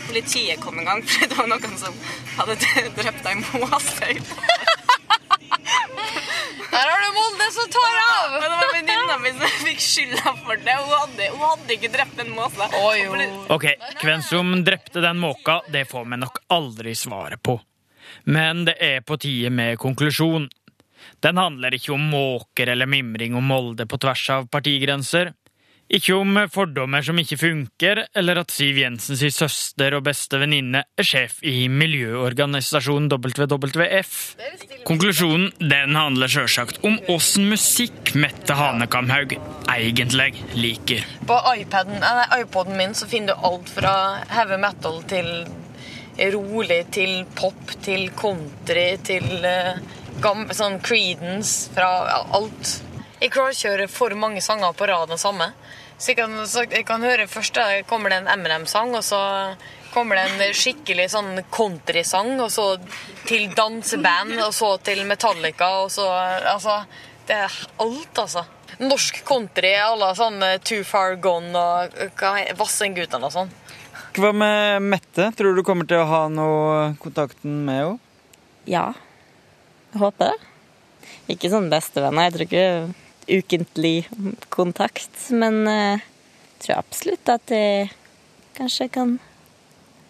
Politiet 0.10 0.62
kom 0.62 0.80
en 0.80 0.86
gang, 0.86 1.04
for 1.10 1.28
det 1.34 1.38
var 1.38 1.50
noen 1.50 1.78
som 1.82 1.98
hadde 2.38 2.56
drept 3.02 3.26
ei 3.30 3.36
måse. 3.42 4.14
Der 6.70 6.86
har 6.86 7.02
du 7.04 7.10
Molde 7.16 7.48
som 7.52 7.72
tar 7.74 7.96
av! 8.02 8.36
Men 8.36 8.52
det 8.52 8.58
var 8.60 8.74
venninna 8.76 9.18
mi 9.24 9.32
som 9.38 9.56
fikk 9.66 9.82
skylda 9.84 10.36
for 10.44 10.62
det. 10.66 10.76
Hun 10.78 10.94
hadde, 10.94 11.30
hun 11.34 11.46
hadde 11.48 11.76
ikke 11.76 11.92
drept 11.94 12.22
en 12.24 12.32
måse. 12.36 12.70
Ok, 13.56 13.66
hvem 14.04 14.22
som 14.26 14.54
drepte 14.66 15.04
den 15.04 15.20
måka, 15.22 15.60
det 15.74 15.86
får 15.90 16.06
vi 16.06 16.22
nok 16.22 16.40
aldri 16.56 16.96
svaret 16.96 17.42
på. 17.44 17.58
Men 18.24 18.66
det 18.70 18.78
er 18.84 19.02
på 19.02 19.18
tide 19.22 19.50
med 19.54 19.80
konklusjon. 19.82 20.48
Den 21.24 21.38
handler 21.38 21.76
ikke 21.76 21.94
om 21.96 22.10
måker 22.12 22.72
eller 22.74 22.90
mimring 22.90 23.36
om 23.36 23.50
Molde 23.50 23.88
på 23.90 24.00
tvers 24.02 24.30
av 24.36 24.48
partigrenser. 24.52 25.34
Ikke 25.90 26.14
om 26.14 26.36
fordommer 26.54 27.02
som 27.02 27.18
ikke 27.18 27.38
funker, 27.42 28.04
eller 28.14 28.44
at 28.44 28.52
Siv 28.54 28.78
Jensens 28.78 29.24
søster 29.34 29.96
og 29.98 30.04
beste 30.06 30.38
venninne 30.38 30.84
er 30.86 31.08
sjef 31.08 31.40
i 31.42 31.64
miljøorganisasjonen 31.66 33.10
WWF. 33.10 34.12
Konklusjonen 34.86 35.48
den 35.58 35.98
handler 35.98 36.30
sjølsagt 36.30 36.84
om 36.86 37.00
åssen 37.10 37.50
musikk 37.50 38.14
Mette 38.14 38.54
Hanekamhaug 38.60 39.34
egentlig 39.74 40.44
liker. 40.54 41.02
På 41.26 41.40
iPaden, 41.56 41.98
nei, 42.04 42.44
iPoden 42.44 42.78
min 42.78 42.94
så 42.94 43.10
finner 43.10 43.34
du 43.34 43.50
alt 43.50 43.74
fra 43.74 43.96
heavy 44.30 44.62
metal 44.62 45.02
til 45.10 45.32
rolig, 46.36 46.84
til 46.94 47.26
pop, 47.34 47.66
til 47.82 48.12
country, 48.14 48.92
til 49.10 49.26
eh, 49.42 49.82
sånn 50.54 50.78
Creedence, 50.86 51.74
fra 51.74 51.90
alt. 52.30 52.78
Ikke 53.26 53.48
å 53.48 53.52
høre 53.52 53.90
for 53.92 54.14
mange 54.16 54.46
sanger 54.46 54.78
på 54.78 54.88
rad 54.88 55.10
den 55.10 55.20
samme. 55.22 55.50
Så 56.00 56.14
jeg 56.14 56.18
kan, 56.22 56.36
så 56.48 56.64
jeg 56.64 56.86
kan 56.88 57.04
høre 57.04 57.28
først 57.28 57.58
da 57.58 57.66
kommer 57.88 58.14
det 58.14 58.22
en 58.22 58.30
MNM-sang, 58.40 58.94
og 58.96 59.04
så 59.04 59.20
kommer 59.92 60.16
det 60.16 60.30
en 60.30 60.56
skikkelig 60.56 61.10
sånn 61.12 61.42
countrysang, 61.52 62.38
og 62.40 62.48
så 62.54 62.70
til 63.28 63.50
danseband, 63.58 64.38
og 64.46 64.54
så 64.56 64.78
til 64.86 65.04
Metallica, 65.10 65.74
og 65.84 65.92
så 65.92 66.08
Altså, 66.54 66.80
det 67.28 67.36
er 67.36 67.58
alt, 67.84 68.24
altså. 68.24 68.46
Norsk 68.80 69.24
country 69.28 69.74
à 69.76 69.92
la 70.00 70.14
sånn 70.16 70.40
Too 70.64 70.86
Far 70.88 71.18
Gone 71.20 71.52
og 71.52 71.98
Vassendgutene 72.56 73.28
og 73.28 73.34
sånn. 73.36 73.52
Hva 74.16 74.32
med 74.32 74.86
Mette? 74.86 75.28
Tror 75.36 75.52
du 75.52 75.60
du 75.60 75.66
kommer 75.68 75.86
til 75.90 76.00
å 76.00 76.08
ha 76.08 76.22
noe 76.32 76.94
kontakten 77.04 77.66
med 77.68 77.82
henne? 77.82 78.00
Ja. 78.70 78.88
Jeg 79.92 80.00
håper 80.02 80.32
det. 80.32 80.50
Ikke 81.36 81.52
sånn 81.52 81.70
bestevenner. 81.72 82.30
Jeg 82.30 82.36
tror 82.36 82.46
ikke 82.48 82.66
ukentlig 83.30 84.10
kontakt. 84.54 85.30
Men 85.30 85.62
eh, 85.70 86.06
jeg 86.58 86.66
tror 86.66 86.82
absolutt 86.82 87.32
at 87.32 87.54
jeg 87.54 87.90
kanskje 88.58 88.90
kan 88.92 89.18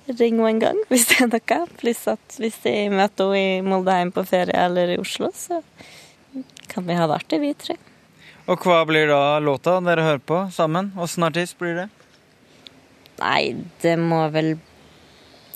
ringe 0.10 0.42
henne 0.42 0.50
en 0.56 0.64
gang 0.64 0.80
hvis 0.90 1.08
det 1.12 1.20
er 1.26 1.32
noe. 1.34 1.60
Pluss 1.82 2.06
at 2.10 2.40
hvis 2.42 2.58
jeg 2.66 2.94
møter 2.94 3.34
henne 3.36 3.60
i 3.60 3.66
Moldheim 3.66 4.14
på 4.16 4.26
ferie 4.28 4.66
eller 4.66 4.96
i 4.96 5.00
Oslo, 5.02 5.32
så 5.36 5.62
kan 6.70 6.86
vi 6.86 6.98
ha 6.98 7.08
det 7.10 7.20
artig, 7.20 7.42
vi 7.42 7.54
tre. 7.58 7.78
Og 8.50 8.64
hva 8.66 8.82
blir 8.90 9.10
da 9.12 9.38
låta 9.44 9.76
dere 9.86 10.06
hører 10.06 10.24
på 10.26 10.40
sammen? 10.54 10.90
Åssen 10.98 11.26
artist 11.28 11.58
blir 11.60 11.76
det? 11.78 11.90
Nei, 13.20 13.54
det 13.84 13.98
må 14.00 14.24
vel 14.34 14.56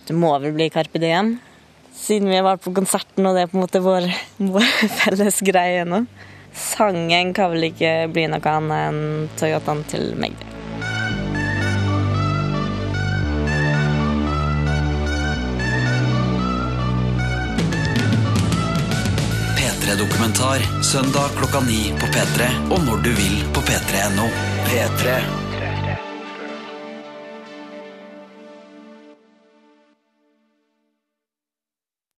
Det 0.04 0.15
må 0.19 0.34
vel 0.43 0.52
bli 0.52 0.67
Carpe 0.67 0.99
Diem. 0.99 1.38
Siden 1.95 2.28
vi 2.28 2.36
har 2.36 2.43
vært 2.43 2.65
på 2.65 2.73
konserten, 2.76 3.23
og 3.23 3.38
det 3.38 3.45
er 3.45 3.52
på 3.52 3.56
en 3.56 3.63
måte 3.63 3.80
vår, 3.80 4.10
vår 4.56 4.65
felles 4.91 5.39
greie 5.47 5.86
nå. 5.88 6.02
Sangen 6.54 7.34
kan 7.34 7.52
vel 7.52 7.70
ikke 7.72 7.94
bli 8.13 8.28
noe 8.30 8.56
annet 8.56 8.89
enn 8.89 9.30
Toyotaen 9.39 9.84
til 9.89 10.13
meg. 10.22 10.38
P3-dokumentar 19.58 20.66
søndag 20.86 21.34
klokka 21.38 21.63
ni 21.66 21.89
på 21.98 22.12
P3 22.13 22.52
og 22.70 22.84
når 22.86 23.08
du 23.08 23.16
vil 23.18 23.39
på 23.54 23.66
p3.no. 23.66 24.30
P3. 24.70 25.42